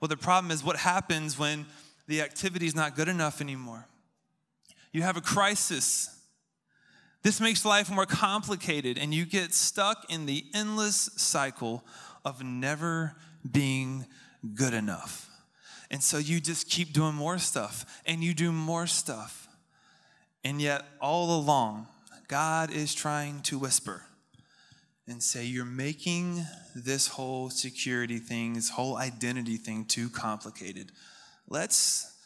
Well, 0.00 0.08
the 0.08 0.16
problem 0.16 0.50
is 0.50 0.64
what 0.64 0.76
happens 0.76 1.38
when 1.38 1.66
the 2.08 2.20
activity 2.22 2.66
is 2.66 2.74
not 2.74 2.96
good 2.96 3.08
enough 3.08 3.40
anymore? 3.40 3.86
You 4.92 5.02
have 5.02 5.16
a 5.16 5.20
crisis. 5.20 6.13
This 7.24 7.40
makes 7.40 7.64
life 7.64 7.90
more 7.90 8.04
complicated, 8.04 8.98
and 8.98 9.14
you 9.14 9.24
get 9.24 9.54
stuck 9.54 10.04
in 10.10 10.26
the 10.26 10.44
endless 10.52 11.08
cycle 11.16 11.82
of 12.22 12.44
never 12.44 13.16
being 13.50 14.04
good 14.54 14.74
enough. 14.74 15.30
And 15.90 16.02
so 16.02 16.18
you 16.18 16.38
just 16.38 16.68
keep 16.68 16.92
doing 16.92 17.14
more 17.14 17.38
stuff, 17.38 18.02
and 18.04 18.22
you 18.22 18.34
do 18.34 18.52
more 18.52 18.86
stuff. 18.86 19.48
And 20.44 20.60
yet, 20.60 20.84
all 21.00 21.40
along, 21.40 21.86
God 22.28 22.70
is 22.70 22.94
trying 22.94 23.40
to 23.44 23.58
whisper 23.58 24.02
and 25.08 25.22
say, 25.22 25.46
You're 25.46 25.64
making 25.64 26.44
this 26.74 27.08
whole 27.08 27.48
security 27.48 28.18
thing, 28.18 28.52
this 28.52 28.68
whole 28.68 28.98
identity 28.98 29.56
thing 29.56 29.86
too 29.86 30.10
complicated. 30.10 30.92
Let's, 31.48 32.18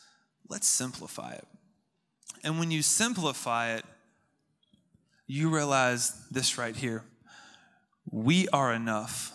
let's 0.48 0.66
simplify 0.66 1.34
it. 1.34 1.46
And 2.42 2.58
when 2.58 2.72
you 2.72 2.82
simplify 2.82 3.74
it, 3.74 3.84
you 5.28 5.50
realize 5.50 6.12
this 6.30 6.58
right 6.58 6.74
here. 6.74 7.04
We 8.10 8.48
are 8.48 8.72
enough 8.72 9.32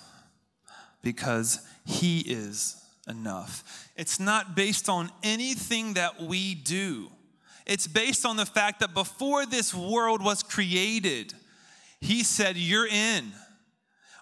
because 1.03 1.59
He 1.85 2.19
is 2.19 2.83
enough. 3.07 3.89
It's 3.95 4.19
not 4.19 4.55
based 4.55 4.89
on 4.89 5.11
anything 5.21 5.93
that 5.93 6.19
we 6.19 6.55
do. 6.55 7.11
It's 7.65 7.87
based 7.87 8.25
on 8.25 8.35
the 8.35 8.45
fact 8.45 8.79
that 8.79 8.93
before 8.93 9.45
this 9.45 9.73
world 9.73 10.23
was 10.23 10.41
created, 10.41 11.33
He 12.01 12.23
said, 12.23 12.57
You're 12.57 12.87
in. 12.87 13.31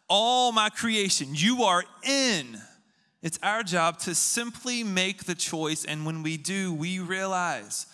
All 0.09 0.51
my 0.51 0.67
creation, 0.69 1.29
you 1.31 1.63
are 1.63 1.85
in. 2.03 2.59
It's 3.21 3.39
our 3.41 3.63
job 3.63 3.97
to 3.99 4.13
simply 4.13 4.83
make 4.83 5.23
the 5.23 5.35
choice. 5.35 5.85
And 5.85 6.05
when 6.05 6.21
we 6.21 6.35
do, 6.35 6.73
we 6.73 6.99
realize 6.99 7.85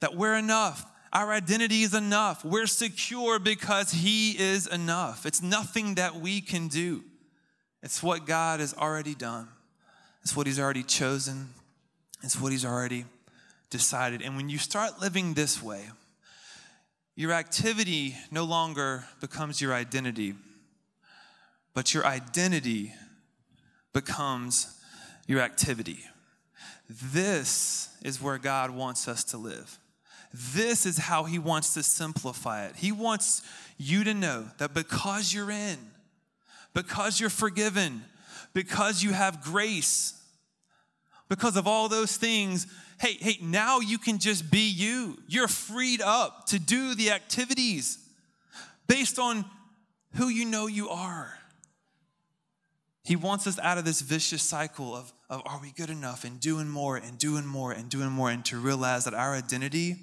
that 0.00 0.16
we're 0.16 0.36
enough. 0.36 0.86
Our 1.12 1.32
identity 1.32 1.82
is 1.82 1.94
enough. 1.94 2.44
We're 2.44 2.66
secure 2.66 3.38
because 3.38 3.92
He 3.92 4.38
is 4.38 4.66
enough. 4.66 5.24
It's 5.24 5.42
nothing 5.42 5.94
that 5.94 6.16
we 6.16 6.40
can 6.40 6.68
do, 6.68 7.04
it's 7.82 8.02
what 8.02 8.26
God 8.26 8.60
has 8.60 8.74
already 8.74 9.14
done, 9.14 9.48
it's 10.22 10.36
what 10.36 10.46
He's 10.46 10.60
already 10.60 10.82
chosen, 10.82 11.48
it's 12.22 12.40
what 12.40 12.52
He's 12.52 12.64
already 12.64 13.04
decided. 13.70 14.22
And 14.22 14.36
when 14.36 14.48
you 14.48 14.58
start 14.58 15.00
living 15.00 15.34
this 15.34 15.62
way, 15.62 15.84
your 17.14 17.32
activity 17.32 18.16
no 18.30 18.44
longer 18.44 19.04
becomes 19.20 19.60
your 19.60 19.74
identity, 19.74 20.34
but 21.74 21.92
your 21.92 22.06
identity 22.06 22.92
becomes 23.92 24.78
your 25.26 25.40
activity. 25.40 26.00
This 26.88 27.88
is 28.02 28.22
where 28.22 28.38
God 28.38 28.70
wants 28.70 29.08
us 29.08 29.24
to 29.24 29.36
live. 29.36 29.78
This 30.32 30.86
is 30.86 30.98
how 30.98 31.24
He 31.24 31.38
wants 31.38 31.74
to 31.74 31.82
simplify 31.82 32.66
it. 32.66 32.76
He 32.76 32.92
wants 32.92 33.42
you 33.78 34.04
to 34.04 34.14
know 34.14 34.46
that 34.58 34.74
because 34.74 35.32
you're 35.32 35.50
in, 35.50 35.78
because 36.74 37.20
you're 37.20 37.30
forgiven, 37.30 38.02
because 38.52 39.02
you 39.02 39.12
have 39.12 39.42
grace, 39.42 40.20
because 41.28 41.56
of 41.56 41.66
all 41.66 41.88
those 41.88 42.16
things, 42.16 42.66
hey, 43.00 43.14
hey, 43.14 43.38
now 43.40 43.80
you 43.80 43.98
can 43.98 44.18
just 44.18 44.50
be 44.50 44.68
you. 44.68 45.18
You're 45.28 45.48
freed 45.48 46.00
up 46.00 46.46
to 46.46 46.58
do 46.58 46.94
the 46.94 47.10
activities 47.10 47.98
based 48.86 49.18
on 49.18 49.44
who 50.14 50.28
you 50.28 50.44
know 50.44 50.66
you 50.66 50.88
are. 50.88 51.38
He 53.04 53.16
wants 53.16 53.46
us 53.46 53.58
out 53.60 53.78
of 53.78 53.84
this 53.84 54.02
vicious 54.02 54.42
cycle 54.42 54.94
of, 54.94 55.12
of 55.30 55.42
are 55.46 55.60
we 55.62 55.70
good 55.70 55.88
enough 55.88 56.24
and 56.24 56.38
doing 56.38 56.68
more 56.68 56.96
and 56.96 57.16
doing 57.16 57.46
more 57.46 57.72
and 57.72 57.88
doing 57.88 58.10
more 58.10 58.30
and 58.30 58.44
to 58.46 58.58
realize 58.58 59.04
that 59.04 59.14
our 59.14 59.34
identity 59.34 59.96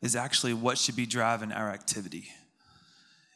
is 0.00 0.16
actually 0.16 0.54
what 0.54 0.78
should 0.78 0.96
be 0.96 1.06
driving 1.06 1.52
our 1.52 1.70
activity. 1.70 2.28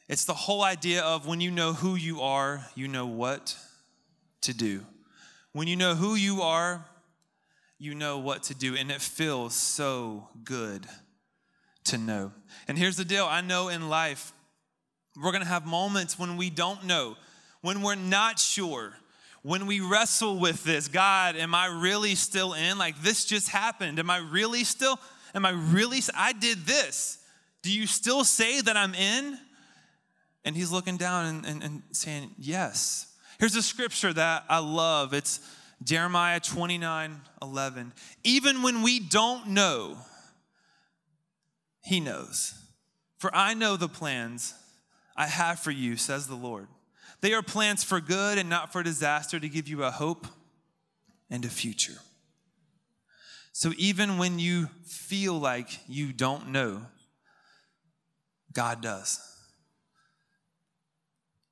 It's 0.09 0.25
the 0.25 0.35
whole 0.35 0.63
idea 0.63 1.03
of 1.03 1.27
when 1.27 1.41
you 1.41 1.51
know 1.51 1.73
who 1.73 1.95
you 1.97 2.21
are, 2.21 2.67
you 2.75 2.89
know 2.89 3.07
what 3.07 3.57
to 4.43 4.55
do. 4.55 4.85
When 5.53 5.69
you 5.69 5.77
know 5.77 5.95
who 5.95 6.15
you 6.15 6.43
are, 6.43 6.85
you 7.79 7.95
know 7.95 8.19
what 8.19 8.45
to 8.45 8.55
do, 8.55 8.77
and 8.77 8.91
it 8.91 9.01
feels 9.01 9.55
so 9.55 10.29
good 10.45 10.87
to 11.85 11.99
know. 11.99 12.33
And 12.69 12.79
here's 12.79 12.97
the 12.97 13.05
deal 13.05 13.27
I 13.27 13.41
know 13.41 13.69
in 13.69 13.89
life, 13.89 14.33
we're 15.21 15.33
gonna 15.33 15.45
have 15.45 15.67
moments 15.67 16.19
when 16.19 16.37
we 16.37 16.51
don't 16.51 16.85
know, 16.85 17.17
when 17.61 17.83
we're 17.83 17.95
not 17.95 18.39
sure, 18.39 18.95
when 19.43 19.67
we 19.67 19.81
wrestle 19.81 20.39
with 20.39 20.65
this 20.65 20.89
God, 20.89 21.37
am 21.37 21.55
I 21.55 21.67
really 21.67 22.15
still 22.15 22.53
in? 22.53 22.79
Like, 22.79 23.01
this 23.03 23.25
just 23.25 23.49
happened. 23.49 23.99
Am 23.99 24.11
I 24.11 24.19
really 24.19 24.65
still? 24.65 24.99
Am 25.37 25.45
I 25.45 25.51
really? 25.51 26.01
I 26.15 26.33
did 26.33 26.65
this. 26.65 27.19
Do 27.63 27.71
you 27.71 27.87
still 27.87 28.25
say 28.25 28.63
that 28.63 28.77
I'm 28.77 28.95
in? 28.95 29.39
And 30.47 30.57
he's 30.57 30.73
looking 30.73 30.97
down 30.97 31.27
and, 31.27 31.47
and, 31.47 31.63
and 31.63 31.83
saying, 31.93 32.31
Yes. 32.39 33.13
Here's 33.39 33.55
a 33.55 33.63
scripture 33.63 34.15
that 34.15 34.45
I 34.49 34.61
love. 34.61 35.13
It's 35.13 35.41
Jeremiah 35.85 36.41
29 36.41 37.21
11. 37.43 37.93
Even 38.25 38.63
when 38.63 38.83
we 38.83 38.99
don't 38.99 39.49
know, 39.49 39.99
He 41.83 42.01
knows. 42.01 42.55
For 43.19 43.35
I 43.35 43.53
know 43.53 43.77
the 43.77 43.89
plans 43.89 44.55
I 45.17 45.27
have 45.27 45.59
for 45.59 45.71
you, 45.71 45.97
says 45.97 46.27
the 46.27 46.35
Lord. 46.35 46.69
They 47.21 47.35
are 47.35 47.43
plans 47.43 47.85
for 47.85 48.01
good 48.01 48.39
and 48.39 48.49
not 48.49 48.73
for 48.73 48.83
disaster, 48.83 49.39
to 49.39 49.49
give 49.49 49.69
you 49.69 49.85
a 49.85 49.91
hope 49.91 50.27
and 51.31 51.45
a 51.45 51.49
future. 51.49 51.99
So 53.59 53.73
even 53.79 54.19
when 54.19 54.39
you 54.39 54.69
feel 54.85 55.33
like 55.33 55.71
you 55.89 56.13
don't 56.13 56.49
know, 56.49 56.83
God 58.53 58.83
does. 58.83 59.19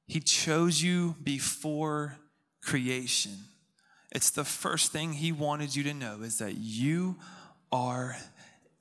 He 0.06 0.20
chose 0.20 0.82
you 0.82 1.16
before 1.24 2.18
creation. 2.62 3.32
It's 4.12 4.28
the 4.28 4.44
first 4.44 4.92
thing 4.92 5.14
he 5.14 5.32
wanted 5.32 5.74
you 5.74 5.82
to 5.84 5.94
know 5.94 6.20
is 6.20 6.36
that 6.40 6.58
you 6.58 7.16
are 7.72 8.14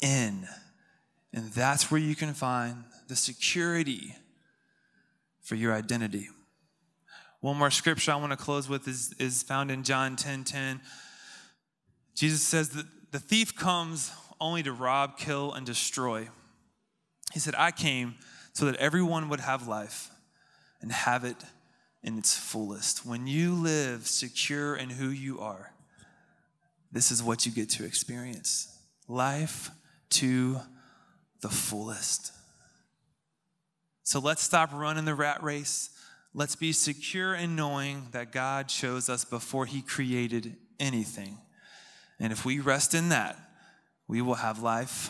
in. 0.02 0.46
And 1.32 1.50
that's 1.54 1.90
where 1.90 2.02
you 2.02 2.16
can 2.18 2.34
find 2.34 2.84
the 3.08 3.16
security 3.16 4.18
for 5.40 5.56
your 5.56 5.72
identity. 5.74 6.28
One 7.40 7.56
more 7.56 7.72
scripture 7.72 8.12
I 8.12 8.16
want 8.18 8.34
to 8.34 8.38
close 8.38 8.68
with 8.68 8.86
is, 8.86 9.14
is 9.18 9.44
found 9.44 9.72
in 9.72 9.84
John 9.84 10.18
10 10.18 10.44
10. 10.44 10.82
Jesus 12.16 12.42
says 12.42 12.68
that 12.72 12.86
the 13.14 13.20
thief 13.20 13.56
comes 13.56 14.12
only 14.42 14.64
to 14.64 14.74
rob, 14.74 15.20
kill, 15.20 15.54
and 15.54 15.68
destroy. 15.68 16.28
He 17.32 17.40
said, 17.40 17.54
I 17.56 17.70
came 17.70 18.16
so 18.54 18.66
that 18.66 18.76
everyone 18.78 19.30
would 19.30 19.40
have 19.40 19.68
life 19.68 20.10
and 20.82 20.92
have 20.92 21.24
it 21.24 21.38
in 22.02 22.18
its 22.18 22.36
fullest. 22.36 23.06
When 23.06 23.28
you 23.28 23.54
live 23.54 24.08
secure 24.08 24.76
in 24.76 24.90
who 24.90 25.10
you 25.10 25.40
are, 25.40 25.74
this 26.92 27.12
is 27.12 27.22
what 27.22 27.46
you 27.46 27.52
get 27.52 27.70
to 27.72 27.86
experience 27.86 28.76
life 29.08 29.70
to 30.10 30.60
the 31.42 31.50
fullest. 31.50 32.32
So 34.02 34.20
let's 34.20 34.42
stop 34.42 34.74
running 34.74 35.06
the 35.06 35.14
rat 35.14 35.44
race. 35.44 35.92
Let's 36.34 36.56
be 36.56 36.72
secure 36.72 37.36
in 37.36 37.56
knowing 37.56 38.08
that 38.12 38.32
God 38.32 38.70
chose 38.70 39.08
us 39.08 39.24
before 39.24 39.68
He 39.68 39.84
created 39.84 40.56
anything. 40.80 41.38
And 42.24 42.32
if 42.32 42.46
we 42.46 42.62
rest 42.62 42.94
in 42.94 43.10
that, 43.10 43.38
we 44.08 44.22
will 44.22 44.36
have 44.36 44.64
life 44.64 45.10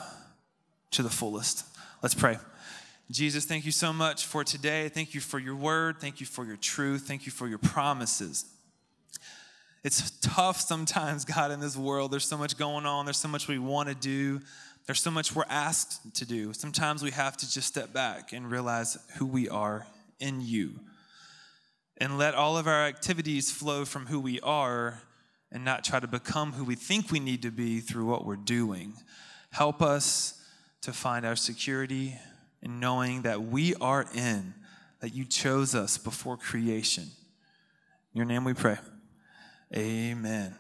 to 0.89 1.04
the 1.04 1.12
fullest. 1.12 1.63
Let's 2.02 2.15
pray. 2.15 2.39
Jesus, 3.12 3.45
thank 3.45 3.67
you 3.67 3.71
so 3.71 3.93
much 3.93 4.26
for 4.26 4.43
today. 4.43 4.89
Thank 4.89 5.13
you 5.13 5.21
for 5.21 5.38
your 5.38 5.56
word. 5.56 5.99
Thank 5.99 6.19
you 6.19 6.26
for 6.26 6.43
your 6.43 6.58
truth. 6.58 7.04
Thank 7.04 7.28
you 7.28 7.32
for 7.32 7.47
your 7.47 7.60
promises. 7.60 8.45
It's 9.84 10.10
tough 10.21 10.60
sometimes, 10.60 11.23
God, 11.36 11.52
in 11.52 11.60
this 11.60 11.78
world. 11.78 12.10
There's 12.12 12.28
so 12.28 12.36
much 12.36 12.58
going 12.58 12.88
on, 12.88 13.06
there's 13.06 13.17
so 13.17 13.28
much 13.28 13.47
we 13.47 13.60
want 13.60 13.89
to 13.89 13.95
do, 13.95 14.41
there's 14.88 14.99
so 14.99 15.12
much 15.12 15.36
we're 15.36 15.45
asked 15.49 16.15
to 16.15 16.26
do. 16.26 16.52
Sometimes 16.52 17.04
we 17.04 17.12
have 17.12 17.38
to 17.38 17.52
just 17.52 17.67
step 17.67 17.93
back 17.93 18.34
and 18.34 18.49
realize 18.49 18.97
who 19.17 19.28
we 19.28 19.47
are 19.47 19.86
in 20.19 20.41
you 20.41 20.80
and 21.97 22.17
let 22.17 22.34
all 22.34 22.58
of 22.58 22.65
our 22.65 22.88
activities 22.88 23.52
flow 23.52 23.86
from 23.86 24.08
who 24.08 24.19
we 24.19 24.39
are 24.39 25.04
and 25.53 25.63
not 25.63 25.83
try 25.83 25.99
to 25.99 26.07
become 26.07 26.51
who 26.53 26.65
we 26.65 26.75
think 26.75 27.11
we 27.11 27.19
need 27.19 27.43
to 27.43 27.51
be 27.51 27.79
through 27.79 28.05
what 28.05 28.25
we're 28.25 28.35
doing. 28.35 28.93
Help 29.51 29.81
us 29.83 30.41
to 30.81 30.91
find 30.91 31.25
our 31.25 31.35
security 31.35 32.15
in 32.63 32.79
knowing 32.79 33.21
that 33.21 33.43
we 33.43 33.75
are 33.75 34.05
in, 34.15 34.55
that 34.99 35.13
you 35.13 35.23
chose 35.23 35.75
us 35.75 35.97
before 35.97 36.35
creation. 36.37 37.03
In 37.03 38.17
your 38.17 38.25
name 38.25 38.43
we 38.43 38.53
pray. 38.53 38.77
Amen. 39.75 40.55